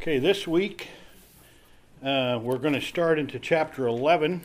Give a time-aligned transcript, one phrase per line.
[0.00, 0.88] Okay, this week
[2.02, 4.40] uh, we're going to start into chapter 11,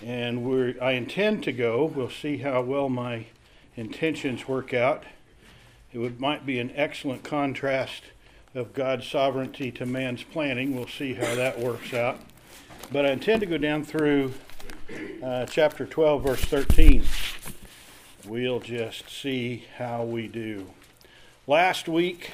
[0.00, 1.86] and we're, I intend to go.
[1.86, 3.26] We'll see how well my
[3.74, 5.02] intentions work out.
[5.92, 8.04] It would, might be an excellent contrast
[8.54, 10.76] of God's sovereignty to man's planning.
[10.76, 12.20] We'll see how that works out.
[12.92, 14.34] But I intend to go down through
[15.20, 17.02] uh, chapter 12, verse 13.
[18.28, 20.70] We'll just see how we do.
[21.48, 22.30] Last week,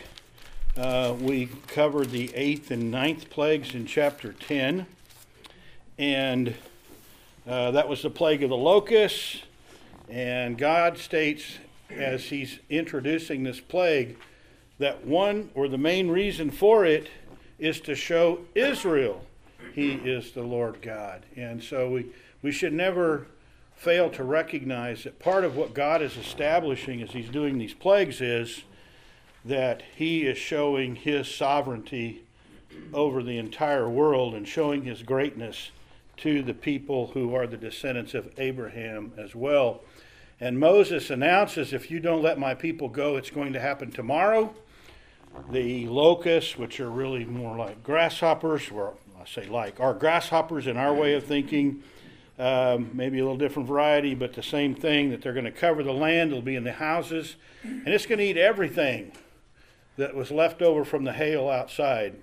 [0.76, 4.86] uh, we covered the eighth and ninth plagues in chapter 10,
[5.98, 6.54] and
[7.46, 9.42] uh, that was the plague of the locusts.
[10.08, 11.58] And God states,
[11.90, 14.16] as He's introducing this plague,
[14.78, 17.08] that one or the main reason for it
[17.58, 19.24] is to show Israel
[19.74, 21.24] He is the Lord God.
[21.36, 22.06] And so we,
[22.42, 23.26] we should never
[23.74, 28.20] fail to recognize that part of what God is establishing as He's doing these plagues
[28.20, 28.62] is
[29.48, 32.22] that he is showing his sovereignty
[32.92, 35.70] over the entire world and showing his greatness
[36.18, 39.80] to the people who are the descendants of Abraham as well.
[40.40, 44.54] And Moses announces, If you don't let my people go, it's going to happen tomorrow.
[45.50, 50.76] The locusts, which are really more like grasshoppers, or I say like, are grasshoppers in
[50.76, 51.82] our way of thinking.
[52.38, 55.82] Um, maybe a little different variety, but the same thing that they're going to cover
[55.82, 59.10] the land, it'll be in the houses, and it's going to eat everything
[59.98, 62.14] that was left over from the hail outside.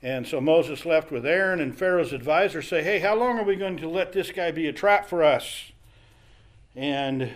[0.00, 3.56] And so Moses left with Aaron, and Pharaoh's advisors say, Hey, how long are we
[3.56, 5.72] going to let this guy be a trap for us?
[6.76, 7.32] And,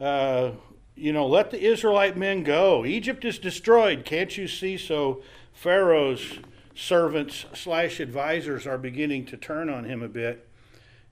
[0.00, 0.52] uh,
[0.96, 2.86] you know, let the Israelite men go.
[2.86, 4.04] Egypt is destroyed.
[4.04, 4.78] Can't you see?
[4.78, 6.38] So Pharaoh's
[6.74, 10.48] servants slash advisors are beginning to turn on him a bit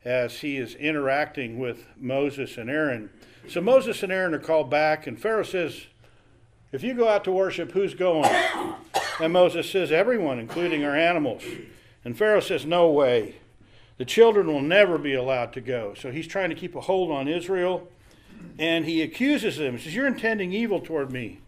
[0.05, 3.11] as he is interacting with Moses and Aaron.
[3.49, 5.87] So Moses and Aaron are called back, and Pharaoh says,
[6.73, 8.31] if you go out to worship, who's going?
[9.21, 11.45] And Moses says, Everyone, including our animals.
[12.05, 13.37] And Pharaoh says, No way.
[13.99, 15.95] The children will never be allowed to go.
[15.95, 17.89] So he's trying to keep a hold on Israel.
[18.59, 19.77] And he accuses them.
[19.77, 21.41] He says, You're intending evil toward me.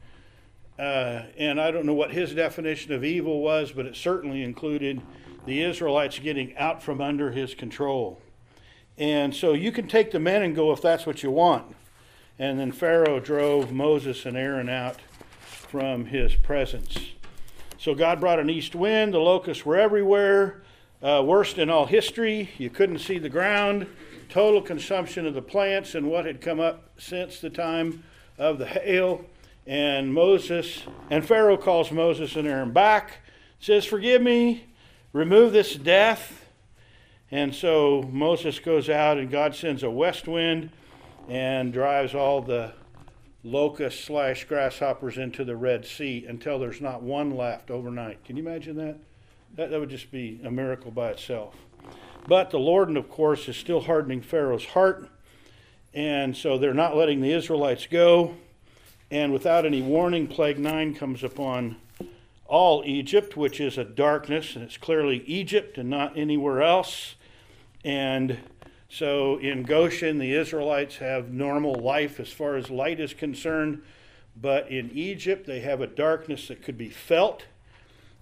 [0.78, 5.00] Uh, and I don't know what his definition of evil was, but it certainly included
[5.47, 8.21] the Israelites getting out from under his control.
[8.98, 11.75] And so you can take the men and go if that's what you want.
[12.38, 14.98] And then Pharaoh drove Moses and Aaron out
[15.74, 16.96] from his presence.
[17.78, 20.62] So God brought an east wind, the locusts were everywhere,
[21.02, 22.50] uh, worst in all history.
[22.58, 23.88] You couldn't see the ground,
[24.28, 28.04] total consumption of the plants and what had come up since the time
[28.38, 29.24] of the hail.
[29.66, 33.18] And Moses, and Pharaoh calls Moses and Aaron back,
[33.58, 34.66] says, Forgive me,
[35.12, 36.46] remove this death.
[37.32, 40.70] And so Moses goes out, and God sends a west wind
[41.28, 42.74] and drives all the
[43.44, 48.25] locusts slash grasshoppers into the Red Sea until there's not one left overnight.
[48.25, 48.97] Can you imagine that?
[49.56, 51.54] That, that would just be a miracle by itself.
[52.27, 55.09] But the Lord, of course, is still hardening Pharaoh's heart.
[55.93, 58.34] And so they're not letting the Israelites go.
[59.10, 61.77] And without any warning, Plague 9 comes upon
[62.47, 67.15] all Egypt, which is a darkness, and it's clearly Egypt and not anywhere else.
[67.84, 68.38] And
[68.89, 73.83] so in Goshen, the Israelites have normal life as far as light is concerned,
[74.41, 77.45] but in Egypt, they have a darkness that could be felt.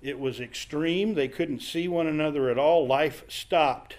[0.02, 1.14] It was extreme.
[1.14, 2.86] They couldn't see one another at all.
[2.86, 3.96] Life stopped.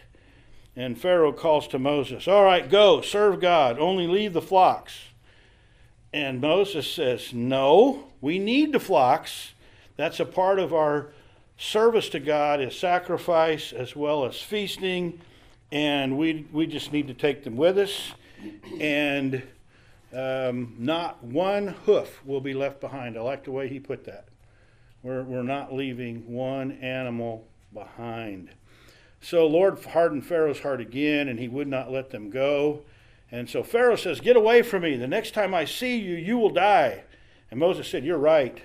[0.75, 4.94] And Pharaoh calls to Moses, All right, go, serve God, only leave the flocks.
[6.12, 9.53] And Moses says, No, we need the flocks.
[9.95, 11.12] That's a part of our
[11.57, 15.22] service to God is sacrifice as well as feasting
[15.73, 18.11] and we, we just need to take them with us.
[18.79, 19.41] And
[20.16, 23.17] um, not one hoof will be left behind.
[23.17, 24.25] I like the way he put that.
[25.01, 28.50] We're, we're not leaving one animal behind.
[29.19, 32.81] So Lord hardened Pharaoh's heart again, and he would not let them go.
[33.31, 34.95] And so Pharaoh says, Get away from me.
[34.95, 37.01] The next time I see you, you will die.
[37.50, 38.62] And Moses said, You're right.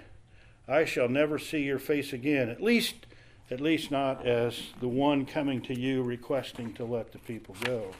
[0.68, 2.50] I shall never see your face again.
[2.50, 3.06] At least
[3.50, 7.90] at least not as the one coming to you requesting to let the people go.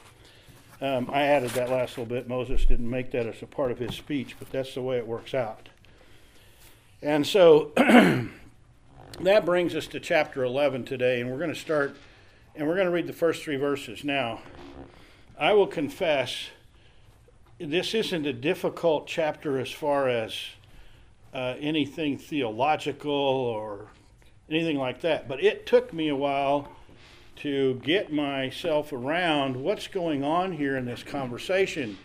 [0.81, 2.27] Um, I added that last little bit.
[2.27, 5.07] Moses didn't make that as a part of his speech, but that's the way it
[5.07, 5.69] works out.
[7.01, 11.97] And so that brings us to chapter 11 today, and we're going to start,
[12.55, 14.03] and we're going to read the first three verses.
[14.03, 14.41] Now,
[15.37, 16.47] I will confess,
[17.57, 20.33] this isn't a difficult chapter as far as
[21.33, 23.87] uh, anything theological or
[24.49, 25.27] anything like that.
[25.27, 26.69] But it took me a while
[27.37, 31.97] to get myself around what's going on here in this conversation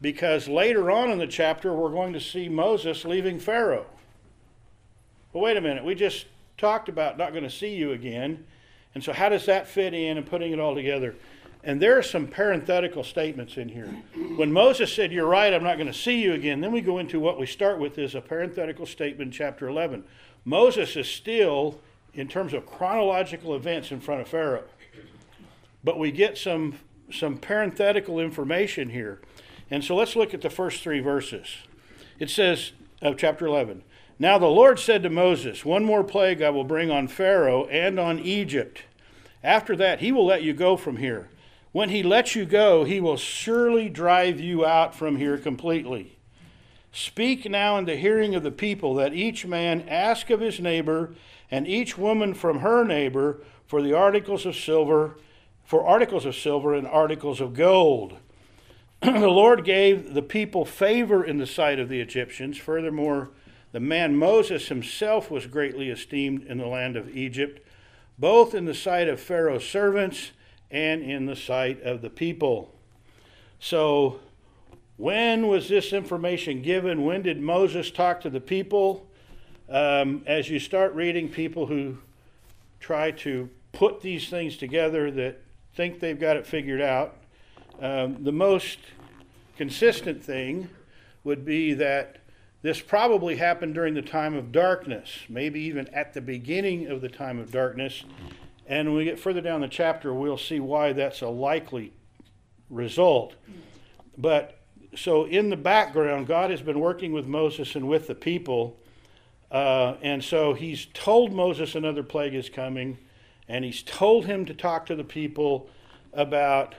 [0.00, 3.86] because later on in the chapter we're going to see Moses leaving Pharaoh.
[5.32, 6.26] well, wait a minute, we just
[6.56, 8.44] talked about not going to see you again.
[8.94, 11.14] And so, how does that fit in and putting it all together?
[11.64, 13.86] And there are some parenthetical statements in here.
[14.36, 16.98] When Moses said, You're right, I'm not going to see you again, then we go
[16.98, 20.04] into what we start with is a parenthetical statement chapter 11.
[20.44, 21.78] Moses is still,
[22.14, 24.64] in terms of chronological events, in front of Pharaoh.
[25.84, 26.78] But we get some,
[27.10, 29.20] some parenthetical information here.
[29.70, 31.48] And so let's look at the first three verses.
[32.18, 33.82] It says, of chapter 11,
[34.18, 37.98] Now the Lord said to Moses, One more plague I will bring on Pharaoh and
[37.98, 38.84] on Egypt.
[39.42, 41.28] After that, he will let you go from here.
[41.72, 46.18] When he lets you go, he will surely drive you out from here completely.
[46.92, 51.14] Speak now in the hearing of the people that each man ask of his neighbor
[51.50, 55.16] and each woman from her neighbor for the articles of silver,
[55.64, 58.18] for articles of silver and articles of gold.
[59.00, 62.58] the Lord gave the people favor in the sight of the Egyptians.
[62.58, 63.30] Furthermore,
[63.72, 67.66] the man Moses himself was greatly esteemed in the land of Egypt,
[68.18, 70.32] both in the sight of Pharaoh's servants
[70.70, 72.74] and in the sight of the people.
[73.58, 74.20] So,
[75.02, 77.04] when was this information given?
[77.04, 79.04] When did Moses talk to the people?
[79.68, 81.98] Um, as you start reading, people who
[82.78, 85.40] try to put these things together that
[85.74, 87.16] think they've got it figured out,
[87.80, 88.78] um, the most
[89.56, 90.68] consistent thing
[91.24, 92.18] would be that
[92.62, 97.08] this probably happened during the time of darkness, maybe even at the beginning of the
[97.08, 98.04] time of darkness,
[98.68, 101.92] and when we get further down the chapter, we'll see why that's a likely
[102.70, 103.34] result.
[104.16, 104.61] But
[104.94, 108.78] so in the background, God has been working with Moses and with the people.
[109.50, 112.98] Uh, and so he's told Moses another plague is coming,
[113.48, 115.68] and he's told him to talk to the people
[116.12, 116.74] about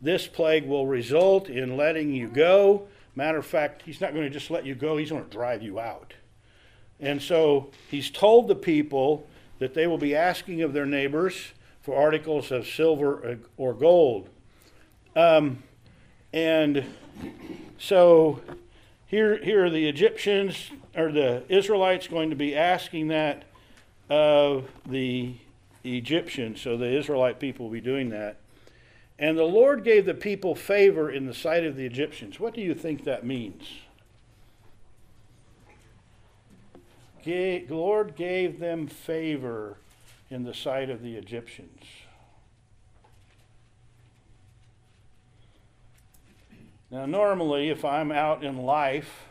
[0.00, 2.86] this plague will result in letting you go.
[3.16, 5.62] Matter of fact, he's not going to just let you go, he's going to drive
[5.62, 6.14] you out.
[7.00, 9.26] And so he's told the people
[9.58, 14.28] that they will be asking of their neighbors for articles of silver or gold.
[15.16, 15.62] Um,
[16.32, 16.84] and
[17.78, 18.40] so
[19.06, 23.44] here, here are the Egyptians or the Israelites going to be asking that
[24.10, 25.34] of the
[25.84, 26.60] Egyptians.
[26.60, 28.36] So the Israelite people will be doing that.
[29.18, 32.38] And the Lord gave the people favor in the sight of the Egyptians.
[32.38, 33.64] What do you think that means?
[37.24, 39.76] The Lord gave them favor
[40.30, 41.82] in the sight of the Egyptians.
[46.90, 49.24] Now, normally, if I'm out in life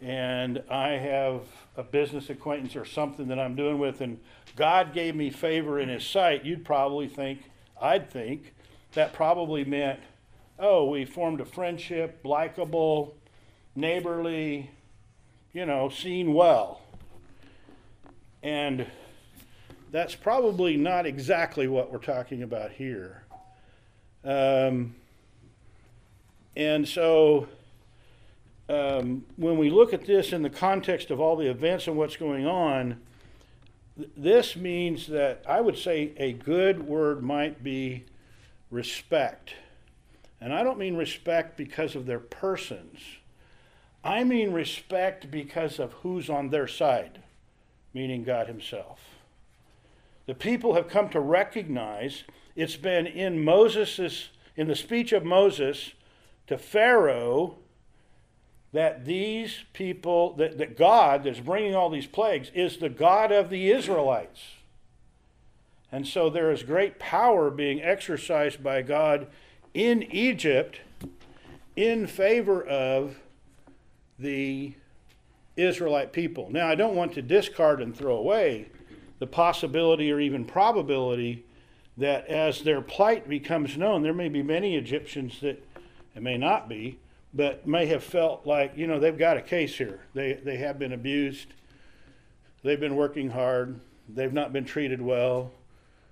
[0.00, 1.42] and I have
[1.76, 4.18] a business acquaintance or something that I'm doing with, and
[4.56, 7.44] God gave me favor in His sight, you'd probably think,
[7.80, 8.54] I'd think,
[8.94, 10.00] that probably meant,
[10.58, 13.14] oh, we formed a friendship, likable,
[13.76, 14.70] neighborly,
[15.52, 16.80] you know, seen well.
[18.42, 18.84] And
[19.92, 23.22] that's probably not exactly what we're talking about here.
[24.24, 24.96] Um,
[26.56, 27.48] and so
[28.68, 32.16] um, when we look at this in the context of all the events and what's
[32.16, 33.00] going on,
[33.96, 38.04] th- this means that I would say a good word might be
[38.70, 39.54] respect.
[40.40, 42.98] And I don't mean respect because of their persons,
[44.02, 47.20] I mean respect because of who's on their side
[47.94, 49.00] meaning God Himself.
[50.26, 52.24] The people have come to recognize
[52.56, 55.92] it's been in Moses's in the speech of Moses
[56.46, 57.56] to Pharaoh
[58.72, 63.48] that these people that, that God that's bringing all these plagues is the God of
[63.48, 64.40] the Israelites.
[65.92, 69.28] And so there is great power being exercised by God
[69.74, 70.80] in Egypt
[71.76, 73.16] in favor of
[74.18, 74.72] the
[75.56, 76.50] Israelite people.
[76.50, 78.66] Now, I don't want to discard and throw away
[79.20, 81.44] the possibility or even probability
[81.96, 85.64] that as their plight becomes known, there may be many Egyptians that,
[86.14, 86.98] it may not be,
[87.32, 90.00] but may have felt like, you know, they've got a case here.
[90.14, 91.48] They, they have been abused,
[92.62, 95.50] they've been working hard, they've not been treated well.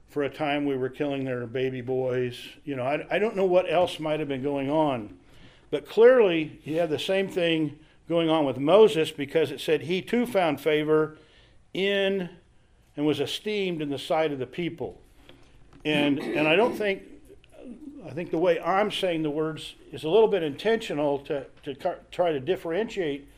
[0.09, 2.39] For a time, we were killing their baby boys.
[2.67, 5.17] You know, I, I don't know what else might have been going on.
[5.71, 7.79] But clearly, you have the same thing
[8.11, 11.17] going on with Moses because it said he too found favor
[11.73, 12.29] in
[12.95, 15.01] and was esteemed in the sight of the people.
[15.85, 17.03] And, and I don't think,
[18.05, 21.97] I think the way I'm saying the words is a little bit intentional to, to
[22.11, 23.29] try to differentiate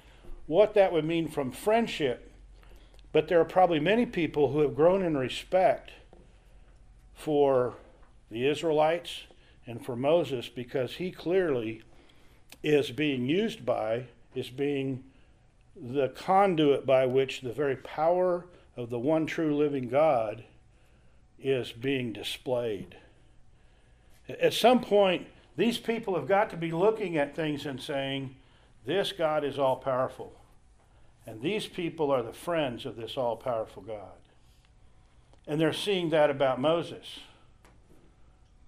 [0.46, 2.32] what that would mean from friendship.
[3.12, 5.92] But there are probably many people who have grown in respect
[7.14, 7.74] for
[8.30, 9.24] the Israelites
[9.66, 11.82] and for Moses because he clearly
[12.62, 15.04] is being used by is being
[15.76, 20.44] the conduit by which the very power of the one true living God
[21.38, 22.96] is being displayed.
[24.28, 25.26] At some point,
[25.56, 28.34] these people have got to be looking at things and saying,
[28.86, 30.32] This God is all powerful.
[31.26, 34.18] And these people are the friends of this all powerful God.
[35.46, 37.20] And they're seeing that about Moses.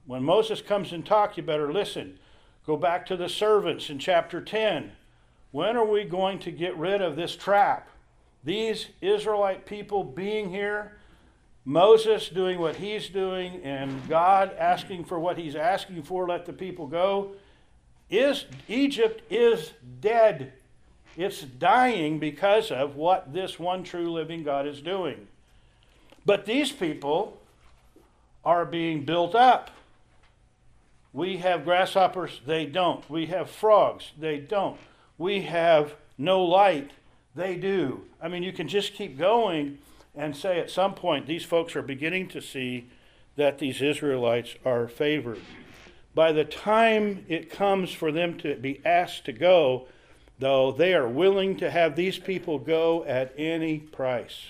[0.06, 2.18] When Moses comes and talks, you better listen.
[2.66, 4.92] Go back to the servants in chapter 10.
[5.50, 7.88] When are we going to get rid of this trap?
[8.44, 10.98] These Israelite people being here,
[11.68, 16.52] Moses doing what he's doing, and God asking for what he's asking for, let the
[16.52, 17.32] people go.
[18.08, 20.52] Is Egypt is dead.
[21.16, 25.26] It's dying because of what this one true living God is doing.
[26.24, 27.36] But these people
[28.44, 29.72] are being built up.
[31.12, 33.08] We have grasshoppers, they don't.
[33.10, 34.78] We have frogs, they don't.
[35.18, 36.92] We have no light,
[37.34, 38.02] they do.
[38.22, 39.78] I mean, you can just keep going
[40.16, 42.88] and say at some point these folks are beginning to see
[43.36, 45.40] that these Israelites are favored.
[46.14, 49.86] By the time it comes for them to be asked to go,
[50.38, 54.46] though, they are willing to have these people go at any price.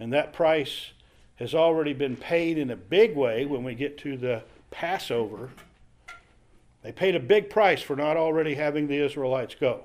[0.00, 0.92] And that price
[1.36, 5.50] has already been paid in a big way when we get to the Passover.
[6.82, 9.84] They paid a big price for not already having the Israelites go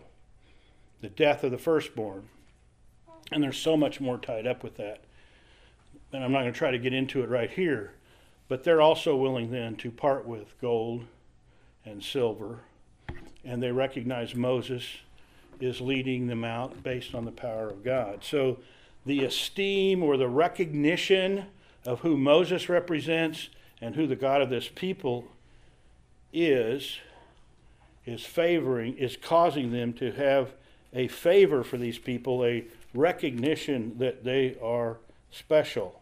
[1.00, 2.28] the death of the firstborn.
[3.32, 5.02] And there's so much more tied up with that.
[6.14, 7.92] And I'm not going to try to get into it right here.
[8.48, 11.06] But they're also willing then to part with gold
[11.86, 12.60] and silver.
[13.44, 14.84] And they recognize Moses
[15.60, 18.24] is leading them out based on the power of God.
[18.24, 18.60] So
[19.06, 21.46] the esteem or the recognition
[21.86, 23.50] of who Moses represents
[23.82, 25.26] and who the God of this people
[26.34, 27.00] is
[28.06, 30.52] is favoring is causing them to have
[30.94, 32.66] a favor for these people a
[32.98, 34.98] recognition that they are
[35.32, 36.02] special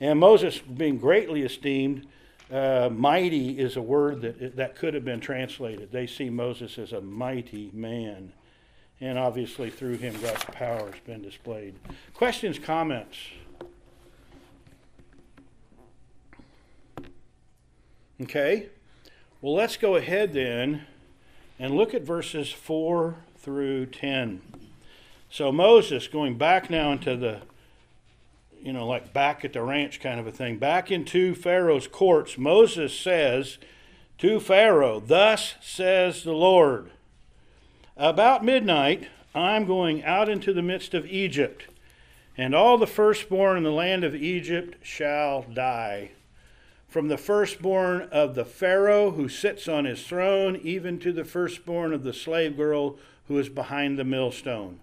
[0.00, 2.06] and moses being greatly esteemed
[2.50, 6.92] uh, mighty is a word that that could have been translated they see moses as
[6.92, 8.32] a mighty man
[9.00, 11.74] and obviously through him God's power has been displayed.
[12.14, 13.16] Questions, comments?
[18.20, 18.68] Okay,
[19.40, 20.84] well, let's go ahead then
[21.60, 24.40] and look at verses 4 through 10.
[25.30, 27.42] So, Moses, going back now into the,
[28.62, 32.38] you know, like back at the ranch kind of a thing, back into Pharaoh's courts,
[32.38, 33.58] Moses says
[34.18, 36.90] to Pharaoh, Thus says the Lord.
[37.96, 41.66] About midnight, I'm going out into the midst of Egypt,
[42.36, 46.12] and all the firstborn in the land of Egypt shall die.
[46.88, 51.92] From the firstborn of the Pharaoh who sits on his throne, even to the firstborn
[51.92, 54.80] of the slave girl who is behind the millstone.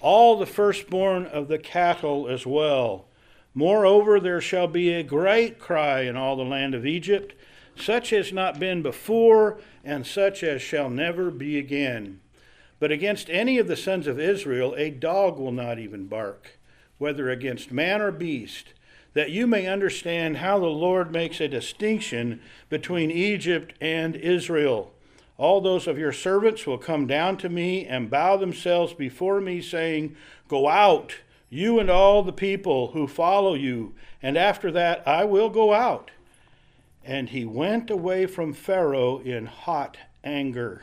[0.00, 3.06] All the firstborn of the cattle as well.
[3.54, 7.34] Moreover, there shall be a great cry in all the land of Egypt,
[7.74, 12.20] such as not been before, and such as shall never be again.
[12.78, 16.58] But against any of the sons of Israel a dog will not even bark,
[16.98, 18.74] whether against man or beast,
[19.14, 24.92] that you may understand how the Lord makes a distinction between Egypt and Israel.
[25.38, 29.62] All those of your servants will come down to me and bow themselves before me,
[29.62, 30.16] saying,
[30.48, 31.14] Go out,
[31.48, 36.10] you and all the people who follow you, and after that I will go out.
[37.04, 40.82] And he went away from Pharaoh in hot anger.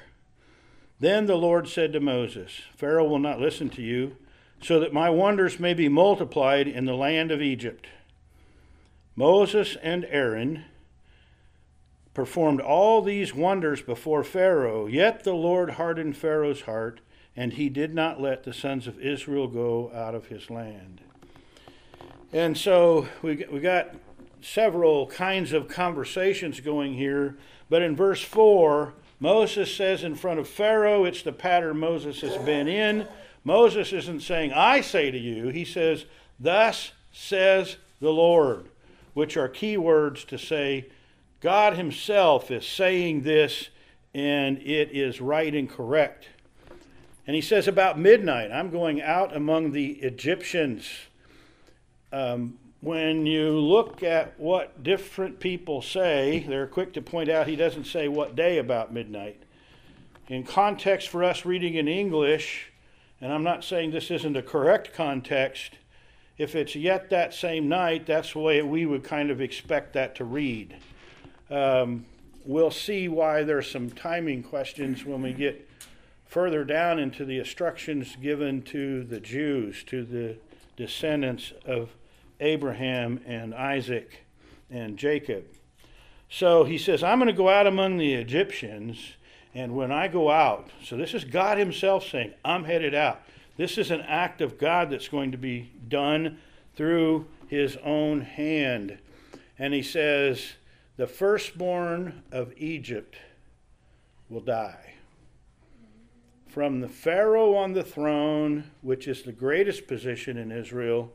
[1.02, 4.16] Then the Lord said to Moses, Pharaoh will not listen to you,
[4.62, 7.88] so that my wonders may be multiplied in the land of Egypt.
[9.18, 10.64] Moses and Aaron
[12.16, 17.02] performed all these wonders before Pharaoh, yet the Lord hardened Pharaoh's heart,
[17.36, 21.02] and he did not let the sons of Israel go out of his land.
[22.32, 23.94] And so we, we got
[24.42, 27.38] several kinds of conversations going here,
[27.70, 32.38] but in verse 4, Moses says in front of Pharaoh, it's the pattern Moses has
[32.46, 33.08] been in.
[33.44, 35.50] Moses isn't saying, I say to you.
[35.50, 36.06] He says,
[36.40, 38.70] Thus says the Lord,
[39.14, 40.88] which are key words to say,
[41.46, 43.70] God Himself is saying this
[44.16, 46.28] and it is right and correct.
[47.28, 50.90] And he says, About midnight, I'm going out among the Egyptians.
[52.12, 57.56] Um, when you look at what different people say, they're quick to point out he
[57.56, 59.40] doesn't say what day about midnight.
[60.28, 62.72] In context for us reading in English,
[63.22, 65.74] and I'm not saying this isn't a correct context,
[66.40, 70.16] if it's yet that same night, that's the way we would kind of expect that
[70.16, 70.76] to read.
[71.50, 72.06] Um,
[72.46, 75.70] we'll see why there's some timing questions when we get
[76.26, 80.38] further down into the instructions given to the Jews, to the
[80.76, 81.90] descendants of
[82.40, 84.26] Abraham and Isaac
[84.70, 85.46] and Jacob.
[86.30, 89.14] So he says, I'm going to go out among the Egyptians,
[89.54, 93.22] and when I go out, so this is God Himself saying, I'm headed out.
[93.58, 96.40] This is an act of God that's going to be done
[96.76, 98.98] through His own hand.
[99.58, 100.54] And he says,
[100.98, 103.18] The firstborn of Egypt
[104.30, 104.94] will die.
[106.48, 111.12] From the Pharaoh on the throne, which is the greatest position in Israel,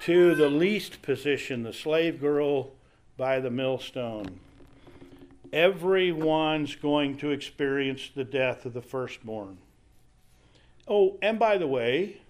[0.00, 2.72] to the least position, the slave girl
[3.16, 4.40] by the millstone.
[5.52, 9.56] Everyone's going to experience the death of the firstborn.
[10.86, 12.20] Oh, and by the way,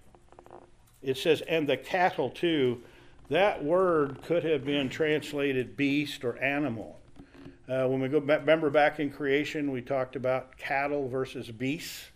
[1.03, 2.83] it says, and the cattle too.
[3.31, 6.99] That word could have been translated beast or animal.
[7.69, 12.07] Uh, when we go back, remember back in creation, we talked about cattle versus beasts.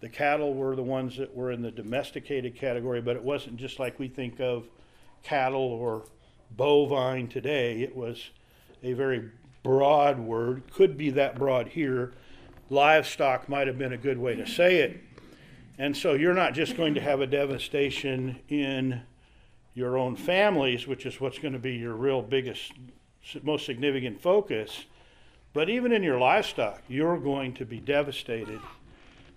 [0.00, 3.78] The cattle were the ones that were in the domesticated category, but it wasn't just
[3.78, 4.68] like we think of
[5.22, 6.04] cattle or
[6.54, 7.80] bovine today.
[7.80, 8.30] It was
[8.82, 9.30] a very
[9.62, 12.12] broad word, could be that broad here.
[12.68, 15.00] Livestock might have been a good way to say it.
[15.78, 19.00] And so you're not just going to have a devastation in
[19.78, 22.72] your own families, which is what's going to be your real biggest,
[23.44, 24.86] most significant focus,
[25.52, 28.60] but even in your livestock, you're going to be devastated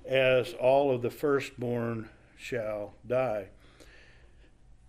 [0.04, 3.46] as all of the firstborn shall die.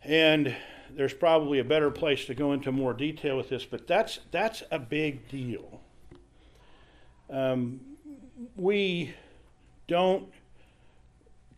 [0.03, 0.57] And
[0.91, 4.63] there's probably a better place to go into more detail with this, but that's that's
[4.71, 5.81] a big deal.
[7.29, 7.81] Um,
[8.57, 9.15] we
[9.87, 10.29] don't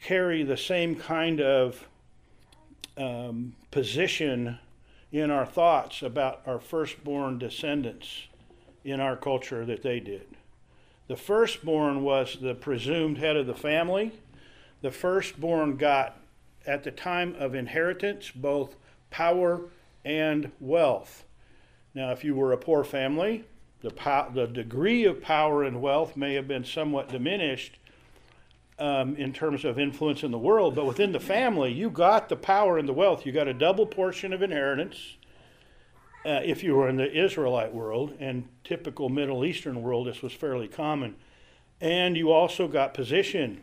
[0.03, 1.89] carry the same kind of
[2.97, 4.57] um, position
[5.11, 8.29] in our thoughts about our firstborn descendants
[8.85, 10.29] in our culture that they did.
[11.09, 14.13] The firstborn was the presumed head of the family.
[14.81, 16.17] The firstborn got,
[16.65, 18.77] at the time of inheritance, both
[19.11, 19.63] power
[20.05, 21.25] and wealth.
[21.95, 23.45] Now, if you were a poor family,
[23.81, 27.77] the, po- the degree of power and wealth may have been somewhat diminished
[28.79, 32.37] um, in terms of influence in the world, but within the family, you got the
[32.37, 33.25] power and the wealth.
[33.25, 35.17] You got a double portion of inheritance.
[36.27, 40.33] Uh, if you were in the Israelite world and typical Middle Eastern world, this was
[40.33, 41.17] fairly common.
[41.81, 43.63] And you also got position.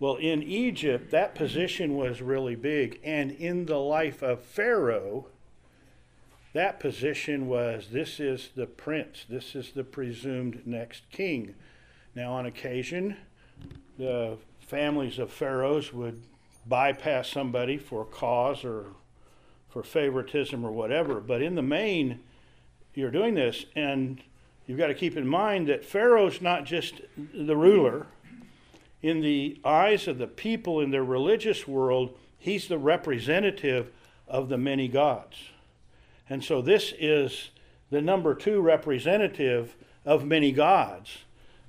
[0.00, 3.00] Well, in Egypt, that position was really big.
[3.04, 5.26] And in the life of Pharaoh,
[6.54, 11.54] that position was this is the prince, this is the presumed next king.
[12.14, 13.16] Now, on occasion,
[13.98, 16.20] the families of pharaohs would
[16.66, 18.86] bypass somebody for cause or
[19.68, 21.20] for favoritism or whatever.
[21.20, 22.20] But in the main,
[22.94, 24.22] you're doing this, and
[24.66, 28.06] you've got to keep in mind that Pharaoh's not just the ruler.
[29.02, 33.90] In the eyes of the people in their religious world, he's the representative
[34.26, 35.36] of the many gods.
[36.30, 37.50] And so this is
[37.90, 41.18] the number two representative of many gods.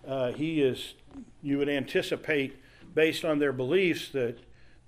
[0.08, 0.94] Uh, he is
[1.42, 2.56] you would anticipate,
[2.94, 4.38] based on their beliefs, that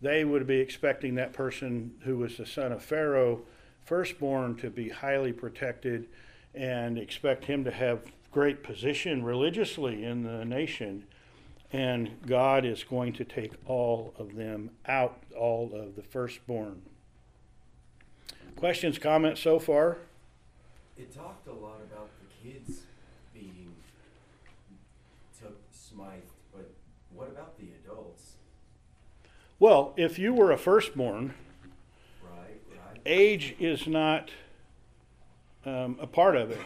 [0.02, 3.42] they would be expecting that person who was the son of Pharaoh,
[3.86, 6.08] firstborn, to be highly protected
[6.54, 11.06] and expect him to have great position religiously in the nation.
[11.72, 16.82] And God is going to take all of them out, all of the firstborn.
[18.56, 19.98] Questions, comments so far?
[20.98, 22.82] It talked a lot about the kids
[23.34, 23.74] being
[25.98, 26.24] took smite
[27.18, 28.34] what about the adults?
[29.60, 31.34] Well, if you were a firstborn,
[32.24, 33.02] right, right.
[33.08, 34.30] age is not
[35.66, 36.62] um, a part of it.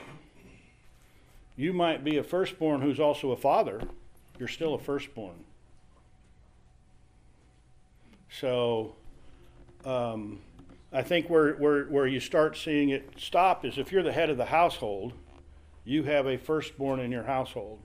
[1.55, 3.81] You might be a firstborn who's also a father.
[4.37, 5.45] You're still a firstborn.
[8.29, 8.95] So,
[9.85, 10.39] um,
[10.91, 14.29] I think where, where, where you start seeing it stop is if you're the head
[14.29, 15.13] of the household,
[15.85, 17.79] you have a firstborn in your household.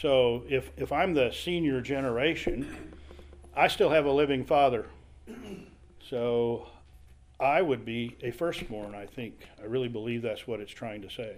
[0.00, 2.92] So if, if I'm the senior generation,
[3.56, 4.86] I still have a living father.
[6.08, 6.68] So
[7.40, 9.48] I would be a firstborn, I think.
[9.60, 11.36] I really believe that's what it's trying to say.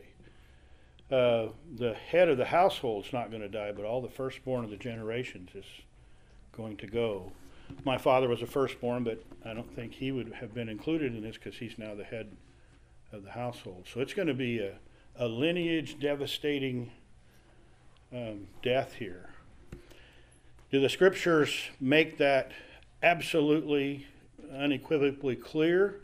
[1.10, 4.70] Uh, the head of the household's not going to die, but all the firstborn of
[4.70, 5.64] the generations is
[6.52, 7.32] going to go.
[7.84, 11.22] My father was a firstborn, but I don't think he would have been included in
[11.22, 12.36] this because he's now the head
[13.10, 13.86] of the household.
[13.92, 14.74] So it's going to be a,
[15.16, 16.90] a lineage devastating
[18.12, 19.30] um, death here.
[20.70, 22.52] Do the scriptures make that
[23.02, 24.06] absolutely
[24.52, 26.00] unequivocally clear?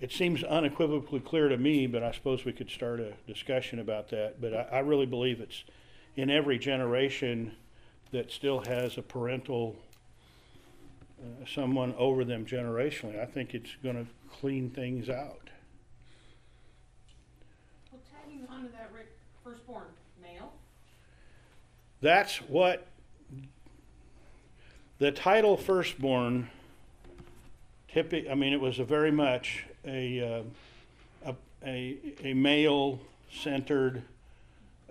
[0.00, 4.08] It seems unequivocally clear to me, but I suppose we could start a discussion about
[4.10, 4.40] that.
[4.40, 5.64] But I, I really believe it's
[6.16, 7.52] in every generation
[8.12, 9.76] that still has a parental,
[11.20, 13.20] uh, someone over them generationally.
[13.20, 14.06] I think it's going to
[14.40, 15.50] clean things out.
[17.92, 19.08] Well, tagging on to that, Rick,
[19.44, 19.84] firstborn?
[22.00, 22.86] That's what
[24.98, 26.50] the title firstborn
[27.96, 30.42] I mean it was very much a uh,
[31.26, 31.34] a,
[31.66, 33.00] a, a male
[33.32, 34.02] centered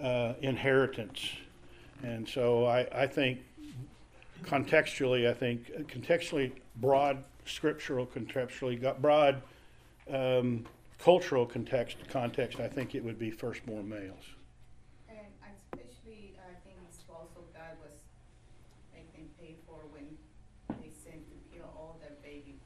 [0.02, 1.32] uh, inheritance.
[2.04, 3.40] And so I, I think
[4.44, 9.42] contextually I think contextually broad scriptural contextually broad
[10.12, 10.66] um,
[11.00, 14.26] cultural context context I think it would be firstborn males.
[15.10, 17.98] And especially, I think it's also God was
[18.94, 20.06] making pay for when
[20.82, 22.58] they sent to kill all the baby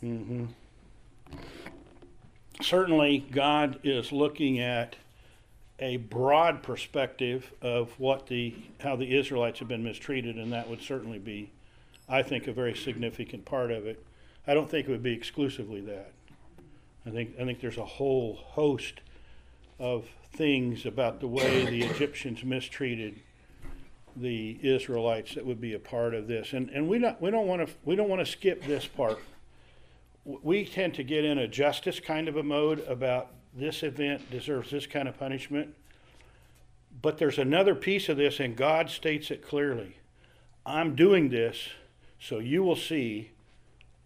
[0.00, 0.10] boys.
[0.10, 0.44] hmm
[2.60, 4.96] Certainly, God is looking at
[5.78, 10.82] a broad perspective of what the how the Israelites have been mistreated, and that would
[10.82, 11.52] certainly be,
[12.08, 14.04] I think, a very significant part of it.
[14.44, 16.10] I don't think it would be exclusively that.
[17.06, 19.02] I think I think there's a whole host
[19.78, 23.20] of things about the way the Egyptians mistreated
[24.16, 27.46] the Israelites that would be a part of this, and and we don't we don't
[27.46, 29.20] want to we don't want to skip this part
[30.28, 34.70] we tend to get in a justice kind of a mode about this event deserves
[34.70, 35.74] this kind of punishment.
[37.00, 39.96] But there's another piece of this, and God states it clearly
[40.66, 41.68] I'm doing this
[42.20, 43.30] so you will see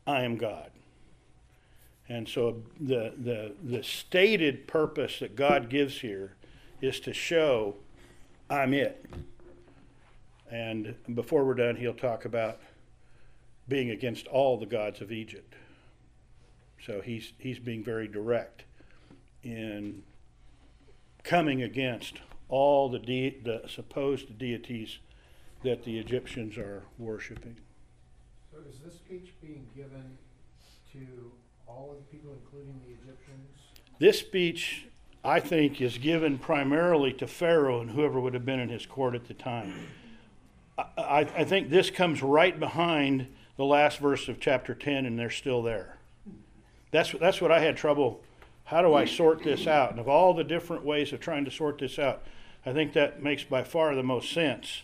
[0.07, 0.71] I am God.
[2.09, 6.35] And so the, the, the stated purpose that God gives here
[6.81, 7.77] is to show
[8.51, 9.05] I'm it.
[10.51, 12.61] And before we're done, he'll talk about
[13.67, 15.55] being against all the gods of Egypt.
[16.85, 18.65] So he's he's being very direct
[19.43, 20.03] in
[21.23, 22.19] coming against
[22.49, 24.99] all the de- the supposed deities
[25.63, 27.57] that the Egyptians are worshiping.
[28.51, 30.19] So is this speech being given
[30.93, 31.33] to
[31.67, 33.49] all of the people, including the Egyptians?
[33.99, 34.87] This speech,
[35.25, 39.15] I think, is given primarily to Pharaoh and whoever would have been in his court
[39.15, 39.87] at the time.
[40.77, 45.17] I, I, I think this comes right behind the last verse of chapter 10, and
[45.17, 45.99] they're still there.
[46.93, 48.21] That's, that's what I had trouble.
[48.65, 49.91] How do I sort this out?
[49.91, 52.23] And of all the different ways of trying to sort this out,
[52.65, 54.83] I think that makes by far the most sense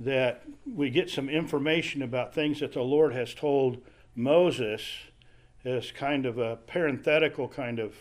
[0.00, 3.82] that we get some information about things that the Lord has told
[4.16, 4.82] Moses
[5.64, 7.94] as kind of a parenthetical kind of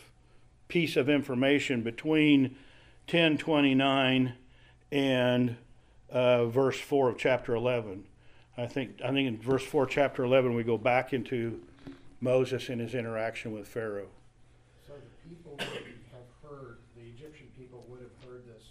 [0.67, 2.56] piece of information between
[3.10, 4.34] 1029
[4.91, 5.58] and
[6.10, 8.06] uh, verse 4 of chapter 11.
[8.58, 11.62] I think, I think in verse 4, chapter 11, we go back into
[12.21, 14.07] Moses and his interaction with Pharaoh.
[14.88, 15.67] So the people would
[16.13, 18.63] have heard, the Egyptian people would have heard this,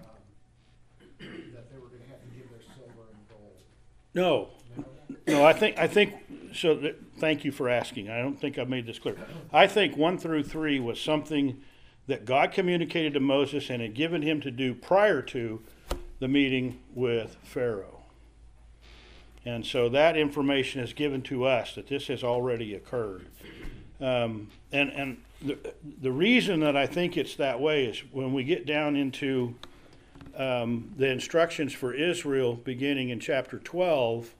[0.00, 1.06] um,
[1.54, 3.56] that they were gonna have to give their silver and gold.
[4.14, 4.84] No, No?
[5.26, 6.14] no, I think, I think,
[6.54, 8.08] so that, thank you for asking.
[8.10, 9.16] I don't think I've made this clear.
[9.52, 11.60] I think one through three was something
[12.06, 15.62] that God communicated to Moses and had given him to do prior to
[16.20, 17.97] the meeting with Pharaoh.
[19.48, 23.26] And so that information is given to us that this has already occurred.
[23.98, 25.58] Um, and and the,
[26.02, 29.54] the reason that I think it's that way is when we get down into
[30.36, 34.34] um, the instructions for Israel beginning in chapter 12,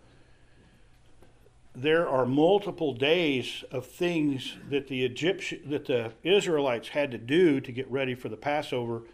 [1.75, 7.63] there are multiple days of things that the Egyptian that the Israelites had to do
[7.63, 9.05] to get ready for the Passover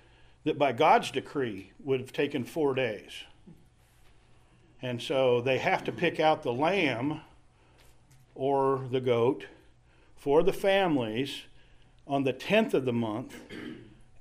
[0.42, 3.12] that by God's decree would have taken 4 days.
[4.84, 7.22] And so they have to pick out the lamb
[8.34, 9.46] or the goat
[10.14, 11.44] for the families
[12.06, 13.34] on the 10th of the month.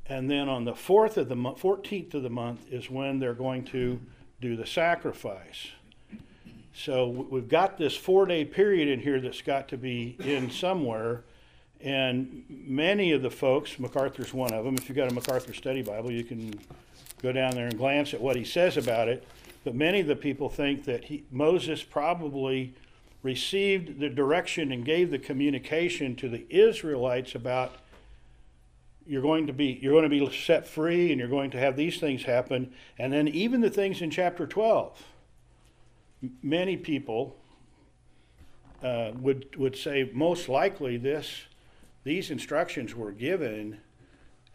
[0.05, 3.33] And then on the 4th of the month, 14th of the month is when they're
[3.33, 3.99] going to
[4.39, 5.67] do the sacrifice.
[6.73, 11.25] So we've got this four day period in here that's got to be in somewhere.
[11.81, 15.81] And many of the folks, MacArthur's one of them, if you've got a MacArthur study
[15.81, 16.57] Bible, you can
[17.21, 19.27] go down there and glance at what he says about it.
[19.63, 22.75] But many of the people think that he, Moses probably
[23.21, 27.73] received the direction and gave the communication to the Israelites about
[29.05, 31.75] you're going to be you're going to be set free and you're going to have
[31.75, 32.73] these things happen.
[32.97, 35.07] And then even the things in chapter 12
[36.41, 37.35] many people
[38.81, 41.43] uh, would would say most likely this
[42.03, 43.79] these instructions were given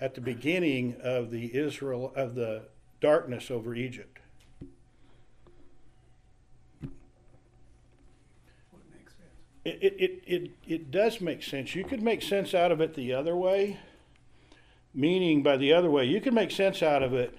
[0.01, 2.63] at the beginning of the Israel of the
[3.01, 4.19] darkness over Egypt
[9.69, 11.75] It, it, it, it, does make sense.
[11.75, 13.79] You could make sense out of it the other way,
[14.95, 17.37] meaning by the other way, you could make sense out of it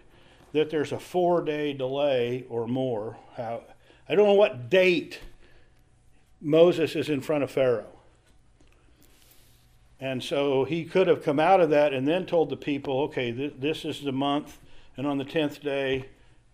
[0.54, 3.18] that there's a four day delay or more.
[3.36, 3.64] How,
[4.08, 5.20] I don't know what date
[6.42, 8.00] Moses is in front of Pharaoh.
[10.00, 13.32] And so he could have come out of that and then told the people, okay,
[13.32, 14.58] th- this is the month,
[14.96, 16.06] and on the 10th day,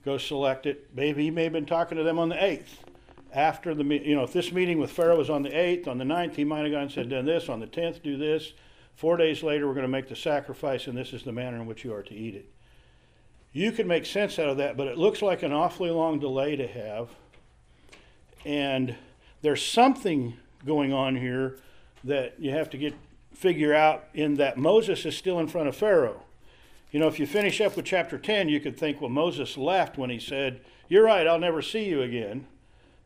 [0.04, 0.90] go select it.
[0.96, 2.95] Maybe he may have been talking to them on the 8th.
[3.36, 5.98] After the, me- you know, if this meeting with Pharaoh was on the 8th, on
[5.98, 8.54] the 9th, he might have gone and said, done this, on the 10th, do this.
[8.96, 11.66] Four days later, we're going to make the sacrifice, and this is the manner in
[11.66, 12.50] which you are to eat it.
[13.52, 16.56] You can make sense out of that, but it looks like an awfully long delay
[16.56, 17.10] to have.
[18.46, 18.96] And
[19.42, 21.60] there's something going on here
[22.06, 22.94] that you have to get
[23.34, 26.24] figure out in that Moses is still in front of Pharaoh.
[26.92, 29.98] You know, if you finish up with chapter 10, you could think, well, Moses left
[29.98, 32.48] when he said, You're right, I'll never see you again.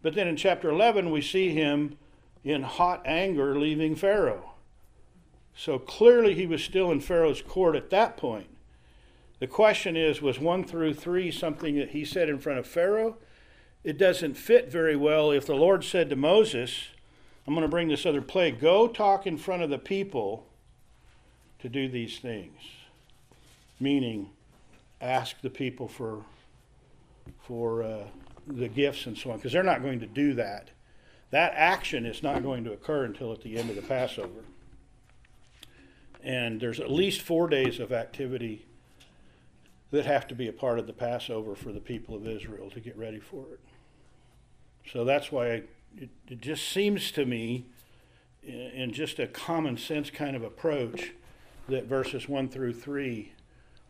[0.01, 1.97] But then in chapter 11, we see him
[2.43, 4.53] in hot anger leaving Pharaoh.
[5.55, 8.47] So clearly he was still in Pharaoh's court at that point.
[9.39, 13.17] The question is was 1 through 3 something that he said in front of Pharaoh?
[13.83, 16.87] It doesn't fit very well if the Lord said to Moses,
[17.47, 18.59] I'm going to bring this other plague.
[18.59, 20.45] Go talk in front of the people
[21.59, 22.59] to do these things.
[23.79, 24.29] Meaning,
[25.01, 26.23] ask the people for,
[27.41, 28.03] for uh,
[28.49, 30.69] the gifts and so on, because they're not going to do that.
[31.31, 34.43] That action is not going to occur until at the end of the Passover.
[36.23, 38.65] And there's at least four days of activity
[39.91, 42.79] that have to be a part of the Passover for the people of Israel to
[42.79, 43.59] get ready for it.
[44.91, 45.63] So that's why I,
[45.97, 47.65] it, it just seems to me,
[48.43, 51.11] in, in just a common sense kind of approach,
[51.67, 53.31] that verses 1 through 3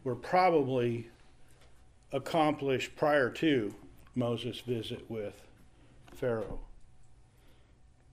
[0.04, 1.10] were probably
[2.12, 3.74] accomplished prior to
[4.20, 5.42] Moses' visit with
[6.14, 6.60] Pharaoh.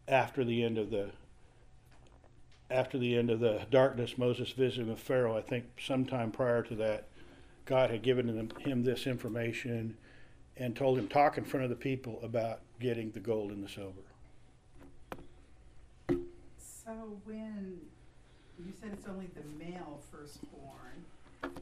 [0.06, 1.10] After the end of the
[2.70, 5.36] after the end of the darkness, Moses visited with Pharaoh.
[5.36, 7.06] I think sometime prior to that,
[7.64, 9.96] God had given him, him this information
[10.56, 13.68] and told him talk in front of the people about getting the gold and the
[13.68, 14.00] silver.
[16.58, 17.78] So when,
[18.58, 21.04] you said it's only the male firstborn,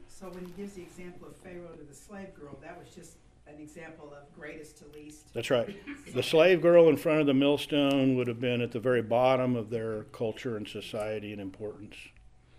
[0.07, 3.17] so when he gives the example of Pharaoh to the slave girl, that was just
[3.47, 5.33] an example of greatest to least?
[5.33, 5.75] That's right.
[6.13, 9.55] The slave girl in front of the millstone would have been at the very bottom
[9.55, 11.95] of their culture and society and importance.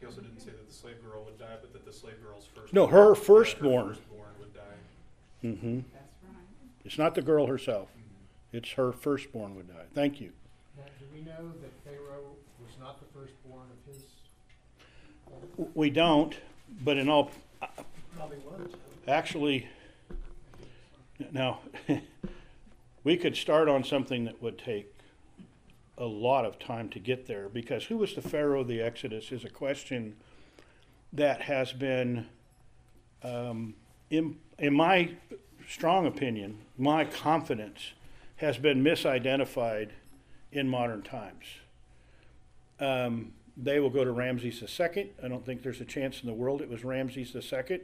[0.01, 2.47] He also didn't say that the slave girl would die, but that the slave girl's
[2.55, 2.73] first.
[2.73, 3.89] No, her yeah, firstborn.
[3.95, 4.61] firstborn would die.
[5.43, 6.33] hmm That's right.
[6.85, 7.89] It's not the girl herself.
[8.53, 9.85] It's her firstborn would die.
[9.95, 10.33] Thank you.
[10.77, 14.05] Now, do we know that Pharaoh was not the firstborn of his?
[15.75, 16.35] We don't,
[16.85, 17.31] but in all,
[18.17, 18.71] Probably was.
[19.09, 19.67] actually,
[21.33, 21.61] now,
[23.05, 24.93] we could start on something that would take
[25.99, 29.33] a lot of time to get there because who was the Pharaoh of the Exodus
[29.33, 30.17] is a question
[31.13, 32.27] that has been,
[33.23, 33.75] um,
[34.11, 35.11] in, in my
[35.69, 37.93] strong opinion, my confidence
[38.37, 39.91] has been misidentified
[40.53, 41.45] in modern times.
[42.79, 45.11] Um, they will go to Ramses II.
[45.23, 47.81] I don't think there's a chance in the world it was Ramses II.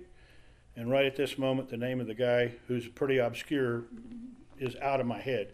[0.76, 3.84] And right at this moment, the name of the guy who's pretty obscure
[4.58, 5.52] is out of my head.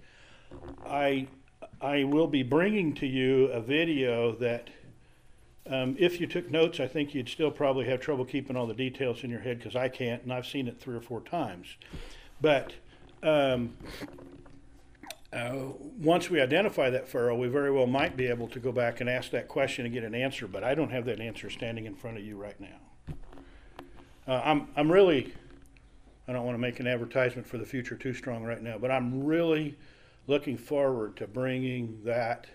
[0.86, 1.28] I
[1.80, 4.68] I will be bringing to you a video that,
[5.66, 8.74] um, if you took notes, I think you'd still probably have trouble keeping all the
[8.74, 11.76] details in your head because I can't, and I've seen it three or four times.
[12.40, 12.74] But
[13.22, 13.76] um,
[15.32, 15.66] uh,
[15.98, 19.08] once we identify that Pharaoh, we very well might be able to go back and
[19.08, 20.48] ask that question and get an answer.
[20.48, 22.87] But I don't have that answer standing in front of you right now.
[24.28, 25.32] Uh, I'm I'm really
[26.28, 28.90] I don't want to make an advertisement for the future too strong right now, but
[28.90, 29.74] I'm really
[30.26, 32.46] looking forward to bringing that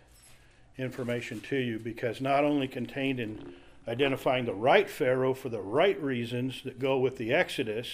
[0.78, 3.54] information to you because not only contained in
[3.88, 7.88] identifying the right Pharaoh for the right reasons that go with the Exodus,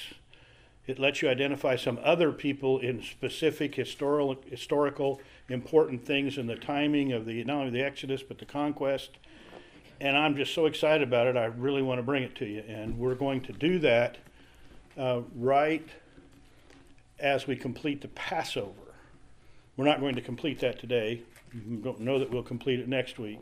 [0.86, 6.58] it lets you identify some other people in specific historical, historical important things in the
[6.58, 9.12] timing of the not only the Exodus but the conquest.
[10.02, 11.36] And I'm just so excited about it.
[11.36, 14.18] I really want to bring it to you, and we're going to do that
[14.98, 15.88] uh, right
[17.20, 18.74] as we complete the Passover.
[19.76, 21.24] We're not going to complete that today.
[21.54, 23.40] We don't know that we'll complete it next week.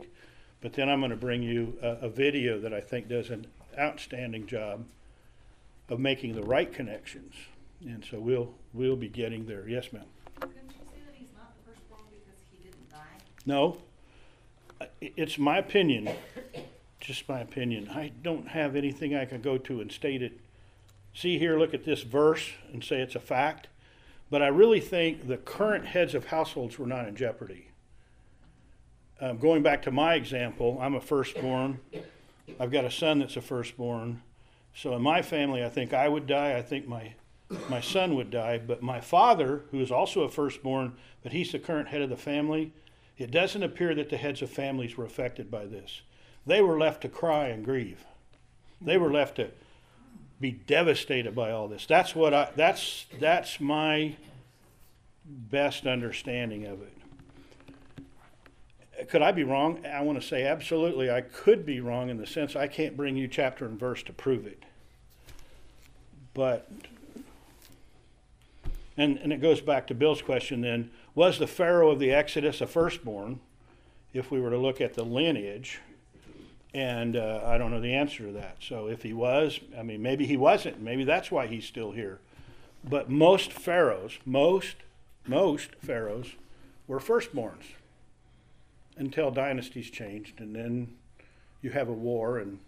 [0.60, 3.46] But then I'm going to bring you a, a video that I think does an
[3.78, 4.86] outstanding job
[5.88, 7.34] of making the right connections.
[7.80, 9.68] And so we'll we'll be getting there.
[9.68, 10.02] Yes, ma'am.
[10.40, 12.98] Couldn't you say that he's not the firstborn because he didn't die?
[13.46, 13.78] No,
[15.00, 16.08] it's my opinion,
[17.00, 17.88] just my opinion.
[17.88, 20.38] I don't have anything I can go to and state it.
[21.14, 23.68] See here, look at this verse and say it's a fact.
[24.30, 27.68] But I really think the current heads of households were not in jeopardy.
[29.20, 31.80] Um, going back to my example, I'm a firstborn.
[32.60, 34.22] I've got a son that's a firstborn.
[34.74, 36.56] So in my family, I think I would die.
[36.56, 37.14] I think my
[37.68, 38.58] my son would die.
[38.58, 42.16] But my father, who is also a firstborn, but he's the current head of the
[42.16, 42.72] family,
[43.18, 46.02] it doesn't appear that the heads of families were affected by this.
[46.46, 48.04] They were left to cry and grieve.
[48.80, 49.50] They were left to
[50.40, 51.84] be devastated by all this.
[51.84, 54.14] That's what I that's that's my
[55.26, 56.92] best understanding of it.
[59.08, 59.84] Could I be wrong?
[59.84, 63.16] I want to say absolutely I could be wrong in the sense I can't bring
[63.16, 64.62] you chapter and verse to prove it.
[66.34, 66.70] But
[68.96, 72.60] and and it goes back to Bill's question then, was the Pharaoh of the Exodus
[72.60, 73.40] a firstborn?
[74.14, 75.80] If we were to look at the lineage,
[76.72, 78.58] and uh, I don't know the answer to that.
[78.60, 80.80] So if he was, I mean, maybe he wasn't.
[80.80, 82.20] Maybe that's why he's still here.
[82.88, 84.76] But most pharaohs, most,
[85.26, 86.28] most pharaohs
[86.86, 87.64] were firstborns
[88.96, 90.94] until dynasties changed, and then
[91.62, 92.60] you have a war, and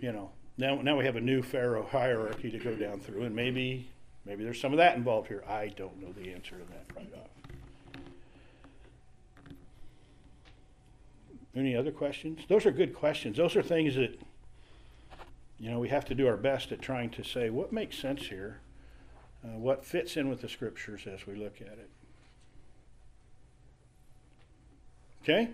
[0.00, 3.36] you know now now we have a new pharaoh hierarchy to go down through, and
[3.36, 3.90] maybe
[4.24, 5.44] maybe there's some of that involved here.
[5.46, 7.27] I don't know the answer to that right off.
[11.54, 12.40] Any other questions?
[12.48, 13.36] Those are good questions.
[13.36, 14.20] Those are things that,
[15.58, 18.26] you know, we have to do our best at trying to say what makes sense
[18.26, 18.60] here,
[19.44, 21.90] uh, what fits in with the scriptures as we look at it.
[25.22, 25.50] Okay?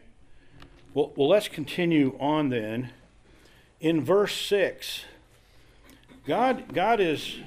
[0.93, 2.91] Well, well, let's continue on then.
[3.81, 5.05] In verse 6,
[6.27, 7.39] God, God is,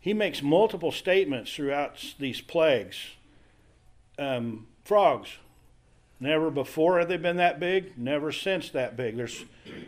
[0.00, 2.96] He makes multiple statements throughout these plagues.
[4.18, 5.36] Um, frogs,
[6.22, 9.16] Never before have they been that big, never since that big.
[9.16, 9.44] There's,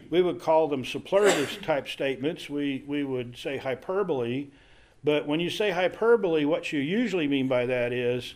[0.09, 2.49] we would call them superlative type statements.
[2.49, 4.47] We, we would say hyperbole.
[5.05, 8.35] But when you say hyperbole, what you usually mean by that is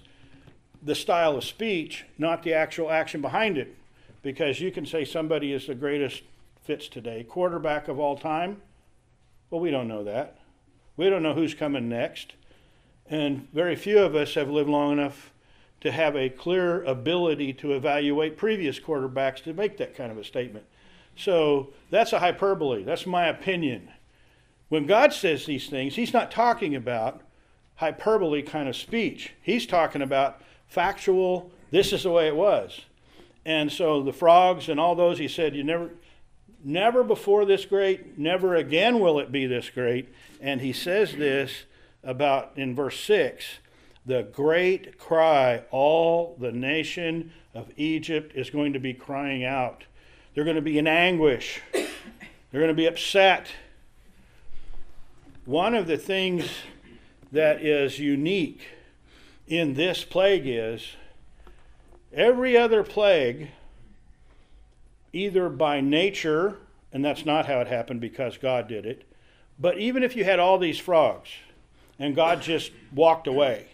[0.83, 3.75] the style of speech, not the actual action behind it.
[4.23, 6.23] Because you can say somebody is the greatest
[6.65, 8.61] fits today, quarterback of all time.
[9.49, 10.39] Well, we don't know that.
[10.99, 12.35] We don't know who's coming next.
[13.09, 15.31] And very few of us have lived long enough
[15.81, 20.25] to have a clear ability to evaluate previous quarterbacks to make that kind of a
[20.25, 20.65] statement.
[21.17, 22.85] So that's a hyperbole.
[22.85, 23.89] That's my opinion.
[24.69, 27.23] When God says these things, He's not talking about
[27.77, 29.33] hyperbole kind of speech.
[29.43, 32.81] He's talking about factual, this is the way it was.
[33.45, 35.91] And so the frogs and all those, He said, you never,
[36.65, 40.09] never before this great, never again will it be this great.
[40.41, 41.65] And He says this
[42.03, 43.59] about in verse 6
[44.07, 49.85] the great cry, all the nation of Egypt is going to be crying out.
[50.35, 51.61] They're going to be in anguish.
[51.73, 53.49] They're going to be upset.
[55.45, 56.49] One of the things
[57.33, 58.61] that is unique
[59.49, 60.95] in this plague is
[62.13, 63.49] every other plague,
[65.13, 66.59] either by nature,
[66.93, 69.03] and that's not how it happened because God did it,
[69.59, 71.31] but even if you had all these frogs
[71.99, 73.69] and God just walked away,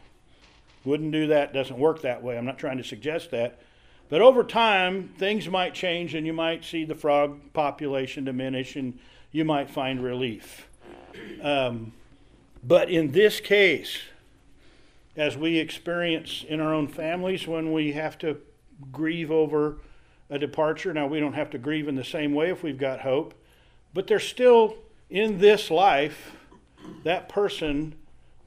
[0.85, 2.37] wouldn't do that, doesn't work that way.
[2.37, 3.61] I'm not trying to suggest that.
[4.09, 8.99] But over time, things might change and you might see the frog population diminish and
[9.31, 10.68] you might find relief.
[11.42, 11.92] Um,
[12.62, 13.99] but in this case,
[15.16, 18.38] as we experience in our own families when we have to
[18.90, 19.79] grieve over
[20.31, 23.01] a departure, now we don't have to grieve in the same way if we've got
[23.01, 23.35] hope,
[23.95, 24.77] but there's still
[25.11, 26.37] in this life
[27.05, 27.95] that person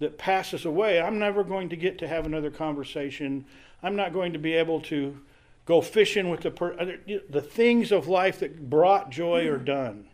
[0.06, 3.44] that passes away, I'm never going to get to have another conversation.
[3.82, 5.20] I'm not going to be able to
[5.66, 10.06] go fishing with the per- the things of life that brought joy are done.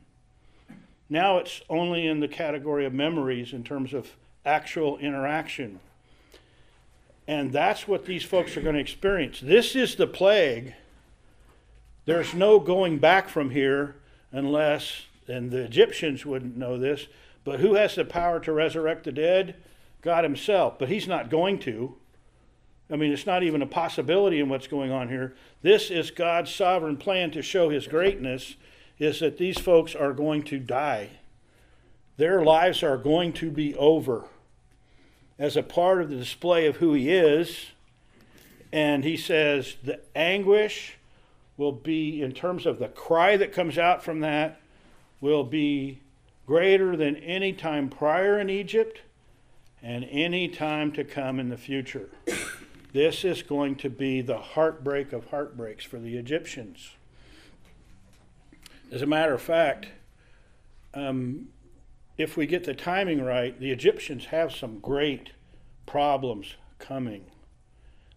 [1.10, 5.82] Now it's only in the category of memories in terms of actual interaction.
[7.28, 9.42] And that's what these folks are going to experience.
[9.42, 10.74] This is the plague.
[12.06, 13.98] There's no going back from here
[14.32, 17.08] unless, and the Egyptians wouldn't know this,
[17.44, 19.56] but who has the power to resurrect the dead?
[20.02, 21.96] God Himself, but He's not going to.
[22.90, 25.34] I mean, it's not even a possibility in what's going on here.
[25.62, 28.56] This is God's sovereign plan to show His greatness,
[29.00, 31.10] is that these folks are going to die.
[32.18, 34.26] Their lives are going to be over
[35.40, 37.68] as a part of the display of who He is.
[38.74, 40.98] And He says the anguish
[41.58, 44.60] will be, in terms of the cry that comes out from that,
[45.20, 46.00] will be
[46.46, 49.02] greater than any time prior in Egypt
[49.84, 52.10] and any time to come in the future.
[52.94, 56.92] This is going to be the heartbreak of heartbreaks for the Egyptians.
[58.92, 59.88] As a matter of fact,
[60.94, 61.48] um,
[62.18, 65.32] if we get the timing right, the Egyptians have some great
[65.86, 67.26] problems coming.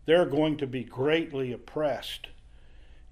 [0.06, 2.26] They're going to be greatly oppressed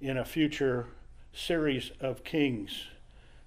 [0.01, 0.89] in a future
[1.33, 2.87] series of kings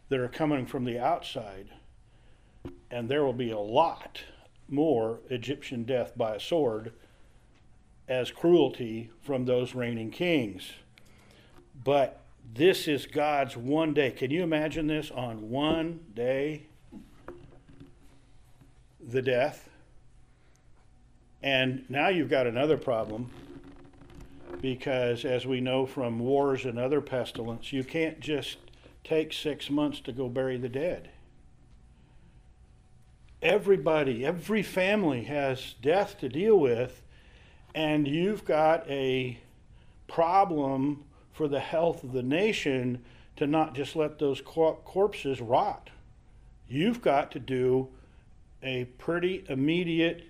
[0.09, 1.67] that are coming from the outside.
[2.89, 4.21] And there will be a lot
[4.67, 6.93] more Egyptian death by a sword
[8.07, 10.71] as cruelty from those reigning kings.
[11.83, 12.21] But
[12.53, 14.11] this is God's one day.
[14.11, 16.63] Can you imagine this on one day?
[19.07, 19.69] The death.
[21.41, 23.29] And now you've got another problem
[24.61, 28.57] because, as we know from wars and other pestilence, you can't just
[29.03, 31.09] take six months to go bury the dead.
[33.45, 37.03] Everybody, every family has death to deal with,
[37.75, 39.37] and you've got a
[40.07, 45.91] problem for the health of the nation to not just let those cor- corpses rot.
[46.67, 47.89] You've got to do
[48.63, 50.23] a pretty immediate,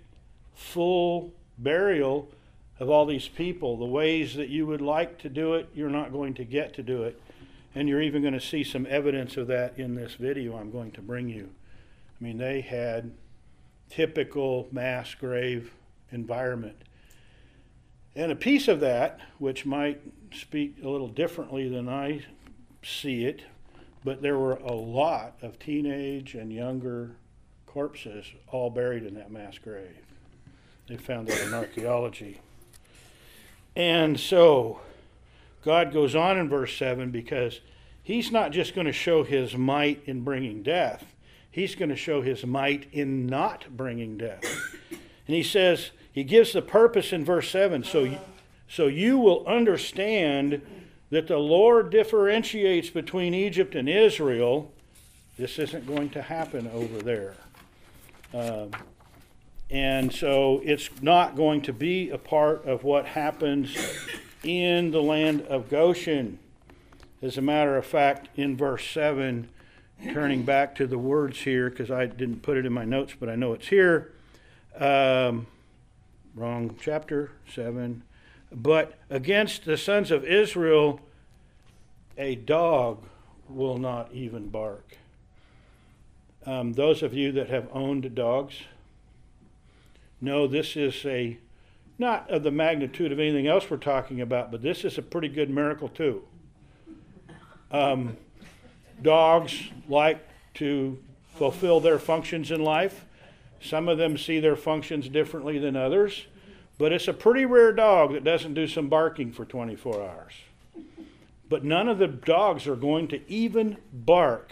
[0.53, 2.27] full burial
[2.81, 3.77] of all these people.
[3.77, 6.83] The ways that you would like to do it, you're not going to get to
[6.83, 7.21] do it.
[7.73, 10.91] And you're even going to see some evidence of that in this video I'm going
[10.91, 11.51] to bring you.
[12.19, 13.11] I mean, they had
[13.89, 15.71] typical mass grave
[16.11, 16.77] environment.
[18.15, 20.01] And a piece of that, which might
[20.33, 22.25] speak a little differently than I
[22.83, 23.43] see it,
[24.03, 27.15] but there were a lot of teenage and younger
[27.65, 29.97] corpses all buried in that mass grave.
[30.87, 32.39] They found that in archaeology.
[33.75, 34.79] And so
[35.63, 37.59] God goes on in verse 7 because
[38.03, 41.03] he's not just going to show his might in bringing death,
[41.55, 44.43] he's going to show his might in not bringing death.
[44.91, 48.17] And he says, he gives the purpose in verse 7 so
[48.67, 50.61] so you will understand
[51.11, 54.73] that the Lord differentiates between Egypt and Israel.
[55.37, 57.35] This isn't going to happen over there.
[58.33, 58.71] Um,
[59.69, 63.77] and so it's not going to be a part of what happens
[64.43, 66.37] in the land of Goshen.
[67.21, 69.47] As a matter of fact, in verse 7,
[70.03, 73.29] turning back to the words here, because I didn't put it in my notes, but
[73.29, 74.13] I know it's here.
[74.77, 75.47] Um,
[76.35, 78.03] wrong chapter 7.
[78.51, 80.99] But against the sons of Israel,
[82.17, 83.03] a dog
[83.49, 84.97] will not even bark.
[86.45, 88.55] Um, those of you that have owned dogs
[90.21, 91.37] know this is a
[91.97, 95.29] not of the magnitude of anything else we're talking about, but this is a pretty
[95.29, 96.23] good miracle too.
[97.71, 98.17] Um,
[99.01, 100.97] dogs like to
[101.35, 103.05] fulfill their functions in life.
[103.61, 106.25] Some of them see their functions differently than others,
[106.77, 110.33] but it's a pretty rare dog that doesn't do some barking for 24 hours.
[111.49, 114.51] But none of the dogs are going to even bark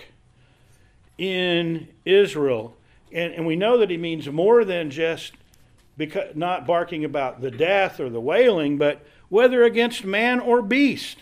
[1.18, 2.76] in Israel.
[3.12, 5.34] And, and we know that he means more than just
[5.98, 11.18] because, not barking about the death or the wailing, but whether against man or beast.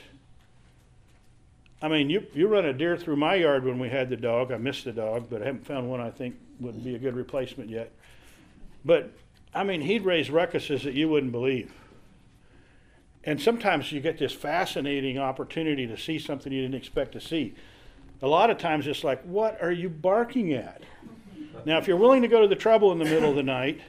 [1.82, 4.52] I mean, you, you run a deer through my yard when we had the dog.
[4.52, 7.16] I missed the dog, but I haven't found one I think would be a good
[7.16, 7.92] replacement yet.
[8.86, 9.12] But,
[9.54, 11.74] I mean, he'd raise ruckuses that you wouldn't believe.
[13.24, 17.56] And sometimes you get this fascinating opportunity to see something you didn't expect to see.
[18.22, 20.84] A lot of times it's like, what are you barking at?
[21.66, 23.82] Now, if you're willing to go to the trouble in the middle of the night,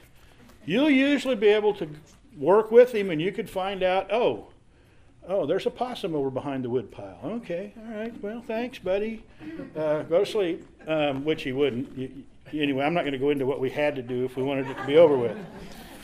[0.64, 1.88] you'll usually be able to
[2.36, 4.48] work with him and you could find out, oh,
[5.28, 7.18] oh, there's a possum over behind the wood pile.
[7.24, 9.24] Okay, all right, well, thanks, buddy.
[9.76, 11.96] Uh, go to sleep, um, which he wouldn't.
[11.96, 14.42] You, anyway, I'm not going to go into what we had to do if we
[14.42, 15.36] wanted it to be over with.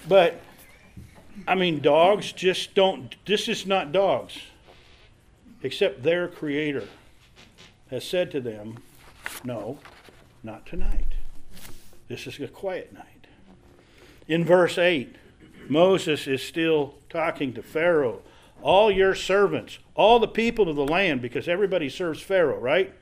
[0.08, 0.40] But,
[1.46, 4.38] I mean, dogs just don't, this is not dogs,
[5.62, 6.88] except their creator
[7.90, 8.78] has said to them,
[9.44, 9.78] no,
[10.42, 11.14] not tonight.
[12.08, 13.26] This is a quiet night.
[14.26, 15.16] In verse 8,
[15.68, 18.22] Moses is still talking to Pharaoh.
[18.62, 22.92] All your servants, all the people of the land, because everybody serves Pharaoh, right?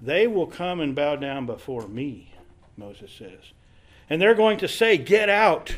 [0.00, 2.32] They will come and bow down before me,
[2.76, 3.52] Moses says.
[4.08, 5.76] And they're going to say, Get out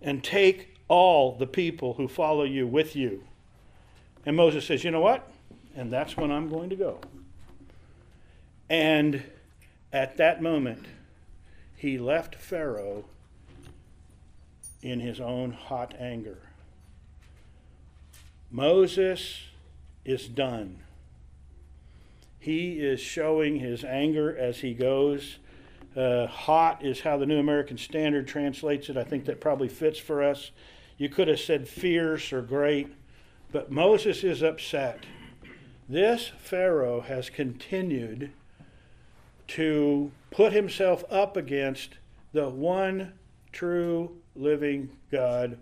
[0.00, 3.24] and take all the people who follow you with you.
[4.26, 5.28] And Moses says, You know what?
[5.74, 7.00] And that's when I'm going to go.
[8.68, 9.22] And
[9.92, 10.86] at that moment,
[11.76, 13.04] he left Pharaoh
[14.82, 16.38] in his own hot anger.
[18.52, 19.44] Moses
[20.04, 20.80] is done.
[22.38, 25.38] He is showing his anger as he goes.
[25.96, 28.98] Uh, hot is how the New American Standard translates it.
[28.98, 30.50] I think that probably fits for us.
[30.98, 32.92] You could have said fierce or great,
[33.52, 35.06] but Moses is upset.
[35.88, 38.32] This Pharaoh has continued
[39.48, 41.96] to put himself up against
[42.34, 43.14] the one
[43.50, 45.58] true living God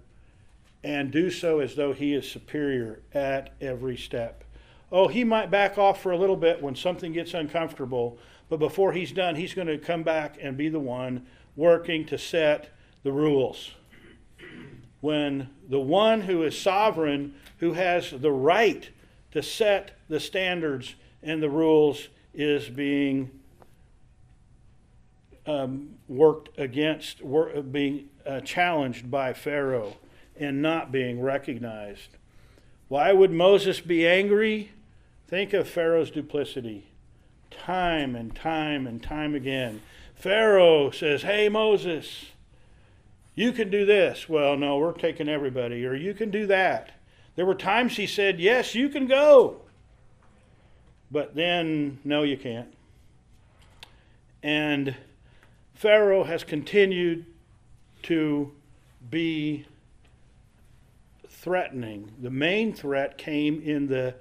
[0.83, 4.45] and do so as though he is superior at every step.
[4.93, 8.19] Oh, he might back off for a little bit when something gets uncomfortable,
[8.49, 12.19] but before he's done, he's going to come back and be the one working to
[12.19, 12.71] set
[13.03, 13.73] the rules.
[15.01, 18.89] When the one who is sovereign, who has the right
[19.33, 23.31] to set the standards and the rules, is being
[25.47, 29.97] um, worked against, wor- being uh, challenged by Pharaoh
[30.41, 32.17] and not being recognized.
[32.89, 34.73] Why would Moses be angry?
[35.29, 36.87] Think of Pharaoh's duplicity.
[37.51, 39.83] Time and time and time again.
[40.15, 42.27] Pharaoh says, Hey, Moses,
[43.35, 44.29] you can do this.
[44.29, 45.87] Well, no, we're taking everybody.
[45.87, 46.91] Or you can do that.
[47.37, 49.61] There were times he said, Yes, you can go.
[51.11, 52.73] But then, no, you can't.
[54.43, 54.97] And
[55.75, 57.27] Pharaoh has continued
[58.03, 58.53] to
[59.11, 59.67] be
[61.41, 62.13] threatening.
[62.21, 64.15] The main threat came in the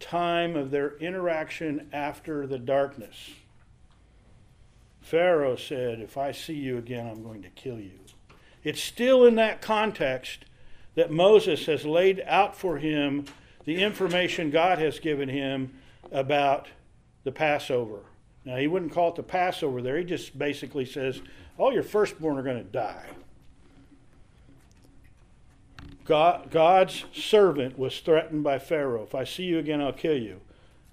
[0.00, 3.30] time of their interaction after the darkness.
[5.00, 7.92] Pharaoh said, If I see you again, I'm going to kill you.
[8.64, 10.44] It's still in that context
[10.96, 13.24] that Moses has laid out for him
[13.64, 15.72] the information God has given him
[16.10, 16.68] about
[17.22, 18.00] the Passover.
[18.44, 19.96] Now, he wouldn't call it the Passover there.
[19.98, 21.20] He just basically says,
[21.56, 23.06] All your firstborn are going to die.
[26.08, 29.02] God, God's servant was threatened by Pharaoh.
[29.02, 30.40] If I see you again, I'll kill you.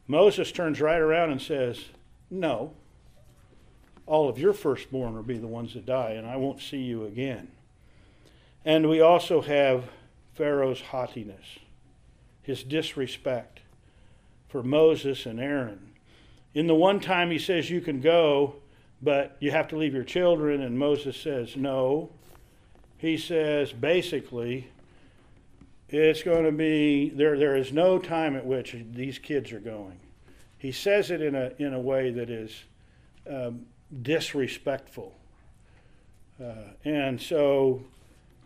[0.07, 1.86] Moses turns right around and says,
[2.30, 2.74] No,
[4.05, 7.05] all of your firstborn will be the ones that die, and I won't see you
[7.05, 7.47] again.
[8.66, 9.86] And we also have
[10.34, 11.59] Pharaoh's haughtiness,
[12.43, 13.61] his disrespect
[14.49, 15.93] for Moses and Aaron.
[16.53, 18.55] In the one time he says, You can go,
[19.01, 22.09] but you have to leave your children, and Moses says, No.
[22.97, 24.68] He says, basically,
[26.04, 27.38] it's going to be there.
[27.38, 30.00] There is no time at which these kids are going.
[30.58, 32.64] He says it in a in a way that is
[33.30, 33.66] um,
[34.02, 35.14] disrespectful,
[36.43, 37.84] uh, and so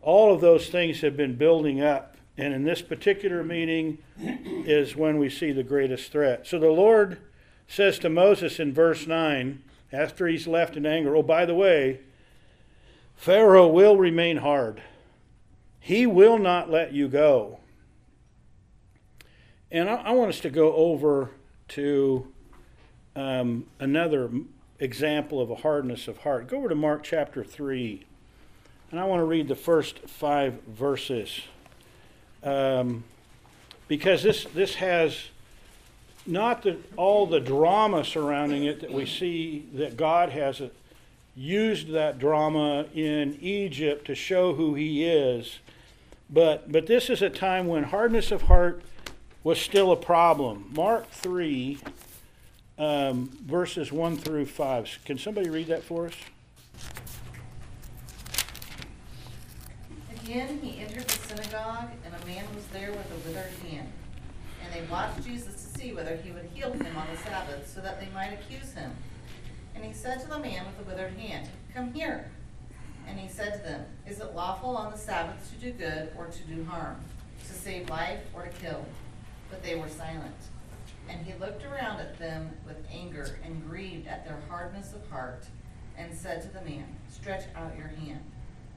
[0.02, 2.16] all of those things have been building up.
[2.38, 6.48] And in this particular meeting is when we see the greatest threat.
[6.48, 7.20] So the Lord
[7.68, 12.00] says to Moses in verse 9, after he's left in anger, oh, by the way,
[13.16, 14.82] Pharaoh will remain hard.
[15.80, 17.60] He will not let you go.
[19.72, 21.32] And I, I want us to go over
[21.70, 22.28] to
[23.16, 24.30] um, another
[24.80, 26.48] example of a hardness of heart.
[26.48, 28.06] Go over to Mark chapter 3,
[28.92, 31.42] and I want to read the first five verses.
[32.44, 33.04] Um,
[33.88, 35.26] because this, this has
[36.26, 40.62] not the, all the drama surrounding it that we see that God has
[41.36, 45.60] used that drama in Egypt to show who he is.
[46.30, 48.84] But, but this is a time when hardness of heart
[49.44, 50.70] was still a problem.
[50.76, 51.80] Mark 3,
[52.78, 55.00] um, verses 1 through 5.
[55.06, 56.14] Can somebody read that for us?
[60.24, 63.92] Again, he entered the synagogue, and a man was there with a withered hand.
[64.64, 67.82] And they watched Jesus to see whether he would heal him on the Sabbath, so
[67.82, 68.92] that they might accuse him.
[69.74, 72.30] And he said to the man with the withered hand, Come here.
[73.10, 76.28] And he said to them, Is it lawful on the Sabbath to do good or
[76.28, 76.98] to do harm,
[77.48, 78.86] to save life or to kill?
[79.50, 80.36] But they were silent.
[81.10, 85.44] And he looked around at them with anger and grieved at their hardness of heart,
[85.98, 88.22] and said to the man, Stretch out your hand.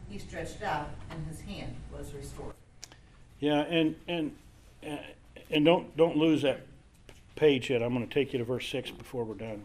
[0.09, 2.55] He stretched out, and his hand was restored.
[3.39, 4.35] Yeah, and and
[4.87, 4.97] uh,
[5.51, 6.67] and don't don't lose that
[7.37, 7.83] page yet.
[7.83, 9.65] I'm going to take you to verse six before we're done.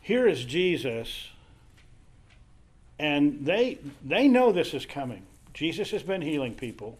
[0.00, 1.30] Here is Jesus,
[2.98, 5.26] and they they know this is coming.
[5.54, 6.98] Jesus has been healing people,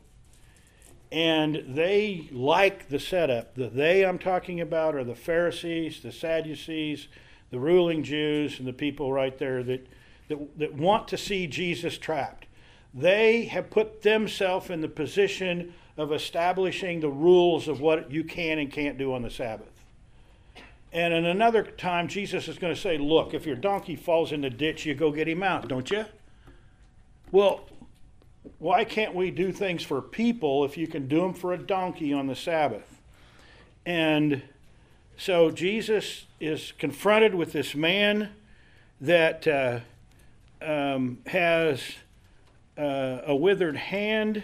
[1.12, 3.54] and they like the setup.
[3.54, 7.08] The they I'm talking about are the Pharisees, the Sadducees,
[7.50, 9.86] the ruling Jews, and the people right there that
[10.28, 12.46] that, that want to see Jesus trapped.
[12.92, 18.58] They have put themselves in the position of establishing the rules of what you can
[18.58, 19.70] and can't do on the Sabbath.
[20.96, 24.40] And in another time, Jesus is going to say, Look, if your donkey falls in
[24.40, 26.06] the ditch, you go get him out, don't you?
[27.30, 27.66] Well,
[28.58, 32.12] why can't we do things for people if you can do them for a donkey
[32.12, 33.00] on the Sabbath?
[33.84, 34.42] And
[35.16, 38.30] so Jesus is confronted with this man
[39.00, 39.46] that.
[39.46, 39.80] Uh,
[40.62, 41.82] um, has
[42.78, 44.42] uh, a withered hand,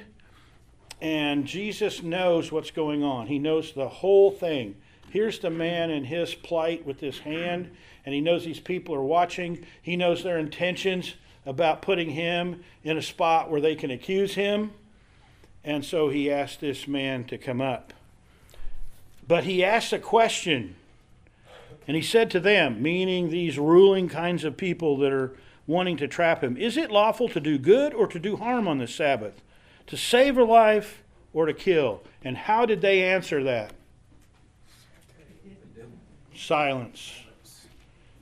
[1.00, 3.26] and Jesus knows what's going on.
[3.26, 4.76] He knows the whole thing.
[5.12, 7.70] Here's the man in his plight with this hand,
[8.06, 9.66] and he knows these people are watching.
[9.82, 14.70] He knows their intentions about putting him in a spot where they can accuse him.
[15.64, 17.92] And so he asked this man to come up.
[19.28, 20.76] But he asked a question.
[21.86, 25.36] And he said to them, meaning these ruling kinds of people that are
[25.66, 26.56] wanting to trap him.
[26.56, 29.42] Is it lawful to do good or to do harm on the Sabbath?
[29.88, 31.02] To save a life
[31.34, 32.02] or to kill?
[32.24, 33.74] And how did they answer that?
[36.42, 37.12] Silence.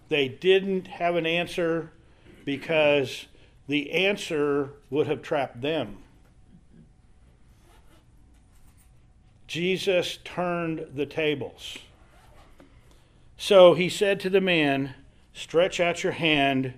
[0.09, 1.91] They didn't have an answer
[2.45, 3.27] because
[3.67, 5.99] the answer would have trapped them.
[9.47, 11.79] Jesus turned the tables.
[13.37, 14.95] So he said to the man,
[15.33, 16.75] Stretch out your hand.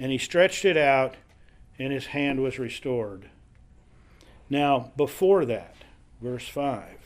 [0.00, 1.16] And he stretched it out,
[1.78, 3.28] and his hand was restored.
[4.48, 5.74] Now, before that,
[6.22, 6.98] verse 5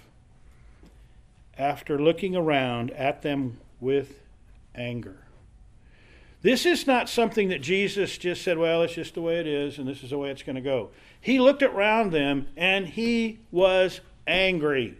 [1.59, 4.21] after looking around at them with
[4.75, 5.19] anger.
[6.41, 9.79] This is not something that Jesus just said, well, it's just the way it is,
[9.79, 10.91] and this is the way it's going to go.
[11.21, 14.97] He looked around them and he was angry.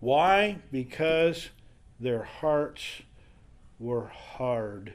[0.00, 0.58] Why?
[0.70, 1.50] Because
[1.98, 3.02] their hearts
[3.78, 4.92] were hard.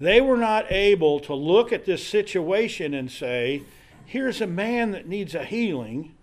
[0.00, 3.62] They were not able to look at this situation and say,
[4.04, 6.14] here's a man that needs a healing,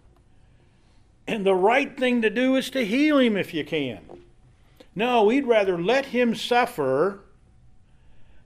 [1.28, 4.00] and the right thing to do is to heal him if you can.
[4.96, 7.20] No, we'd rather let him suffer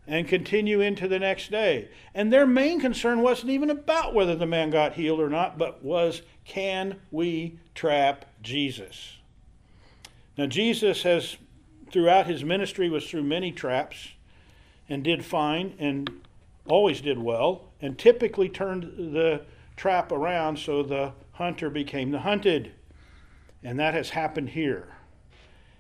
[0.08, 1.88] and continue into the next day.
[2.16, 5.84] And their main concern wasn't even about whether the man got healed or not, but
[5.84, 9.18] was can we trap Jesus?
[10.36, 11.38] Now, Jesus has,
[11.92, 14.14] throughout his ministry, was through many traps
[14.90, 16.10] and did fine and
[16.66, 19.42] always did well and typically turned the
[19.76, 22.72] trap around so the hunter became the hunted.
[23.64, 24.88] And that has happened here.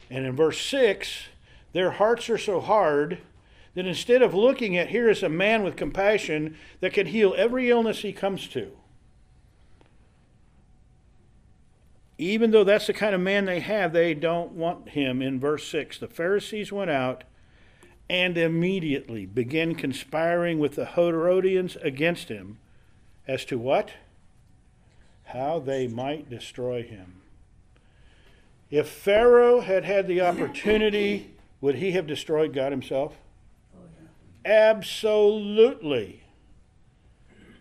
[0.09, 1.25] And in verse 6,
[1.73, 3.19] their hearts are so hard
[3.75, 7.69] that instead of looking at here is a man with compassion that can heal every
[7.69, 8.71] illness he comes to,
[12.17, 15.21] even though that's the kind of man they have, they don't want him.
[15.21, 17.23] In verse 6, the Pharisees went out
[18.09, 22.57] and immediately began conspiring with the Herodians against him
[23.27, 23.91] as to what?
[25.25, 27.21] How they might destroy him.
[28.71, 33.15] If Pharaoh had had the opportunity, would he have destroyed God himself?
[33.75, 33.81] Oh,
[34.45, 36.23] Absolutely.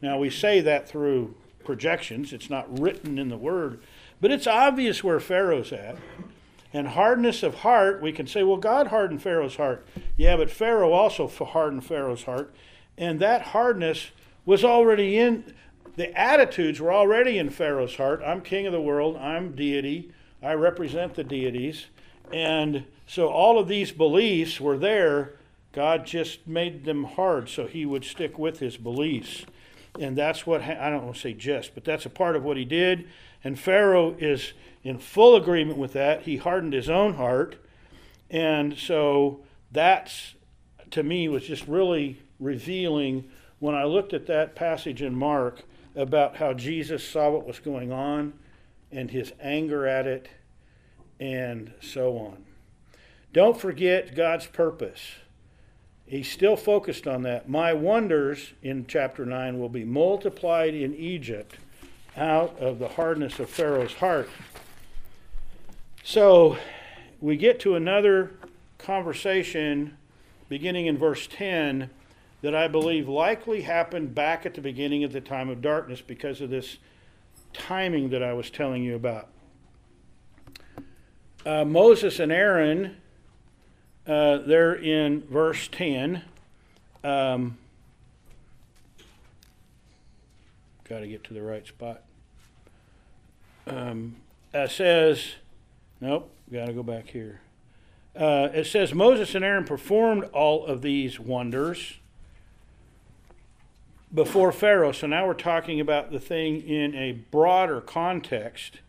[0.02, 1.34] Now, we say that through
[1.64, 3.80] projections, it's not written in the word,
[4.20, 5.96] but it's obvious where Pharaoh's at.
[6.72, 9.86] And hardness of heart, we can say, well, God hardened Pharaoh's heart.
[10.16, 12.54] Yeah, but Pharaoh also hardened Pharaoh's heart.
[12.98, 14.10] And that hardness
[14.44, 15.54] was already in,
[15.96, 18.20] the attitudes were already in Pharaoh's heart.
[18.24, 20.12] I'm king of the world, I'm deity,
[20.42, 21.86] I represent the deities.
[22.32, 25.34] And so all of these beliefs were there.
[25.72, 29.44] God just made them hard so he would stick with his beliefs.
[29.98, 32.56] And that's what, I don't want to say just, but that's a part of what
[32.56, 33.08] he did.
[33.42, 34.52] And Pharaoh is
[34.84, 36.22] in full agreement with that.
[36.22, 37.56] He hardened his own heart.
[38.30, 39.40] And so
[39.72, 40.34] that's,
[40.90, 43.28] to me, was just really revealing
[43.58, 45.64] when I looked at that passage in Mark
[45.96, 48.34] about how Jesus saw what was going on
[48.90, 50.28] and his anger at it
[51.20, 52.44] and so on.
[53.32, 55.00] Don't forget God's purpose.
[56.06, 57.48] He's still focused on that.
[57.48, 61.56] My wonders in chapter 9 will be multiplied in Egypt
[62.16, 64.30] out of the hardness of Pharaoh's heart.
[66.02, 66.56] So
[67.20, 68.32] we get to another
[68.78, 69.98] conversation
[70.48, 71.90] beginning in verse 10
[72.40, 76.40] that I believe likely happened back at the beginning of the time of darkness because
[76.40, 76.78] of this
[77.58, 79.28] timing that I was telling you about.
[81.44, 82.96] Uh, Moses and Aaron,
[84.06, 86.22] uh, they're in verse 10.
[87.04, 87.58] Um,
[90.88, 92.02] Got to get to the right spot.
[93.66, 94.16] Um,
[94.54, 95.34] it says,
[96.00, 97.42] nope, got to go back here.
[98.16, 101.98] Uh, it says Moses and Aaron performed all of these wonders
[104.12, 104.92] before Pharaoh.
[104.92, 108.80] So now we're talking about the thing in a broader context.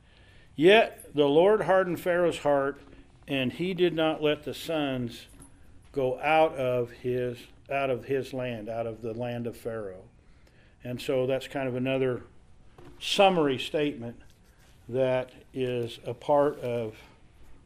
[0.56, 2.82] Yet the Lord hardened Pharaoh's heart,
[3.28, 5.28] and he did not let the sons
[5.92, 7.38] go out of his
[7.72, 10.04] out of his land, out of the land of Pharaoh.
[10.84, 12.24] And so that's kind of another
[13.00, 14.20] summary statement
[14.88, 16.96] that is a part of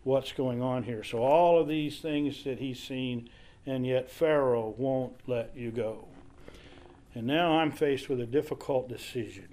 [0.03, 1.03] what's going on here.
[1.03, 3.29] So all of these things that he's seen,
[3.65, 6.05] and yet Pharaoh won't let you go.
[7.15, 9.47] And now I'm faced with a difficult decision.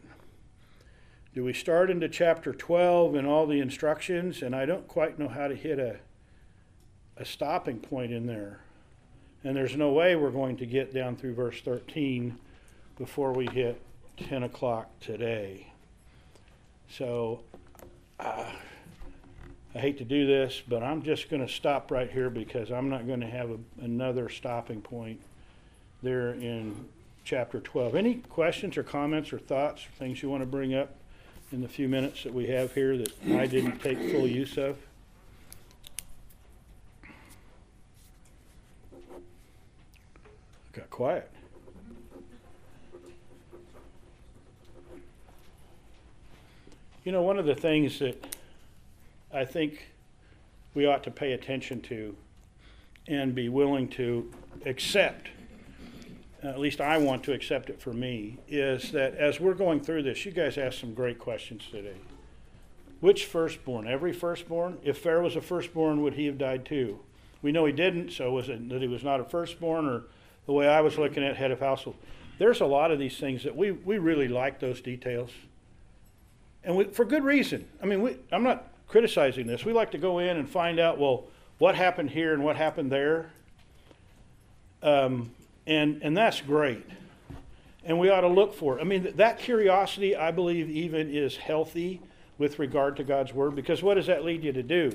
[1.35, 4.43] Do we start into chapter 12 and all the instructions?
[4.43, 5.97] And I don't quite know how to hit a,
[7.17, 8.61] a stopping point in there.
[9.45, 12.37] And there's no way we're going to get down through verse 13
[12.99, 13.81] before we hit
[14.17, 15.69] 10 o'clock today.
[16.89, 17.41] So
[18.19, 18.51] uh,
[19.75, 22.89] I hate to do this, but I'm just going to stop right here because I'm
[22.89, 25.21] not going to have a, another stopping point
[26.03, 26.89] there in
[27.25, 27.95] chapter 12.
[27.95, 30.97] Any questions or comments or thoughts, or things you want to bring up
[31.53, 34.79] in the few minutes that we have here that I didn't take full use of?
[40.73, 41.31] Got quiet.
[47.05, 48.37] You know, one of the things that
[49.33, 49.87] I think
[50.75, 52.15] we ought to pay attention to
[53.09, 54.31] and be willing to
[54.67, 55.29] accept,
[56.43, 60.05] at least I want to accept it for me, is that as we're going through
[60.05, 61.97] this, you guys asked some great questions today.
[63.01, 63.87] Which firstborn?
[63.87, 64.79] Every firstborn?
[64.83, 67.01] If Pharaoh was a firstborn, would he have died too?
[67.43, 70.05] We know he didn't, so was it that he was not a firstborn, or
[70.47, 71.97] the way I was looking at head of household?
[72.39, 75.31] There's a lot of these things that we, we really like those details
[76.65, 77.67] and we, for good reason.
[77.83, 79.65] I mean, we, I'm not criticizing this.
[79.65, 81.25] We like to go in and find out, well,
[81.59, 83.31] what happened here and what happened there,
[84.83, 85.31] um,
[85.67, 86.85] and and that's great.
[87.85, 88.83] And we ought to look for it.
[88.83, 92.01] I mean, that curiosity, I believe, even is healthy
[92.37, 94.93] with regard to God's word, because what does that lead you to do?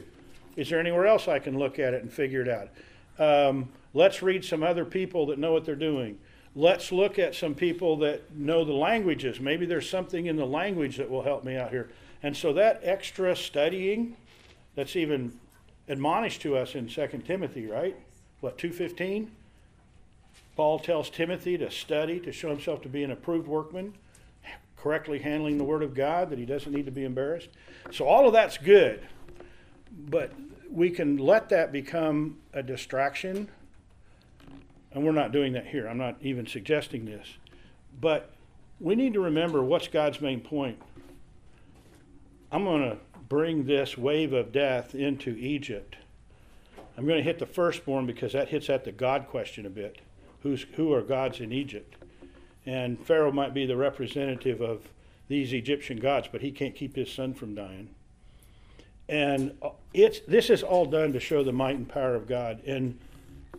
[0.56, 2.70] Is there anywhere else I can look at it and figure it out?
[3.18, 6.20] Um, let's read some other people that know what they're doing
[6.56, 9.40] let's look at some people that know the languages.
[9.40, 11.90] Maybe there's something in the language that will help me out here.
[12.24, 14.16] And so that extra studying,
[14.74, 15.38] that's even
[15.88, 17.96] admonished to us in 2 Timothy, right?
[18.40, 19.30] What, 215?
[20.56, 23.94] Paul tells Timothy to study, to show himself to be an approved workman,
[24.78, 27.50] correctly handling the Word of God, that he doesn't need to be embarrassed.
[27.92, 29.02] So all of that's good.
[30.10, 30.32] But
[30.70, 33.50] we can let that become a distraction
[34.96, 35.88] and we're not doing that here.
[35.88, 37.28] I'm not even suggesting this.
[38.00, 38.32] But
[38.80, 40.82] we need to remember what's God's main point.
[42.50, 42.98] I'm going to
[43.28, 45.98] bring this wave of death into Egypt.
[46.98, 50.00] I'm going to hit the firstborn because that hits at the God question a bit.
[50.46, 51.96] Who's, who are gods in Egypt?
[52.68, 54.88] And Pharaoh might be the representative of
[55.28, 57.90] these Egyptian gods, but he can't keep his son from dying.
[59.10, 62.62] And uh, it's, this is all done to show the might and power of God.
[62.68, 63.00] And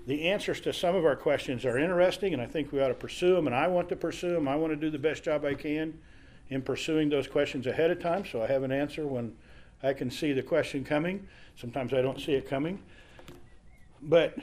[0.06, 2.94] the answers to some of our questions are interesting, and I think we ought to
[2.94, 4.46] pursue them, and I want to pursue them.
[4.46, 5.98] I want to do the best job I can
[6.50, 9.34] in pursuing those questions ahead of time so I have an answer when
[9.82, 11.26] I can see the question coming.
[11.56, 12.78] Sometimes I don't see it coming.
[14.02, 14.38] But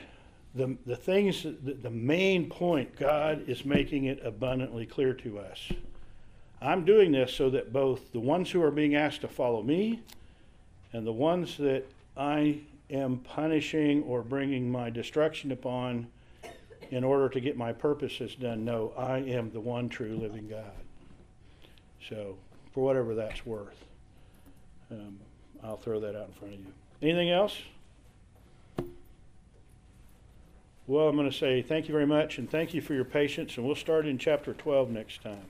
[0.54, 5.68] the, the things, the, the main point, God is making it abundantly clear to us.
[6.62, 10.00] I'm doing this so that both the ones who are being asked to follow me
[10.92, 11.84] and the ones that
[12.16, 16.06] I am punishing or bringing my destruction upon
[16.90, 18.64] in order to get my purposes done.
[18.64, 20.72] No, I am the one true living God.
[22.08, 22.36] So,
[22.72, 23.84] for whatever that's worth,
[24.90, 25.18] um,
[25.62, 26.66] I'll throw that out in front of you.
[27.02, 27.56] Anything else?
[30.86, 33.56] Well, I'm going to say thank you very much and thank you for your patience,
[33.56, 35.46] and we'll start in chapter 12 next time.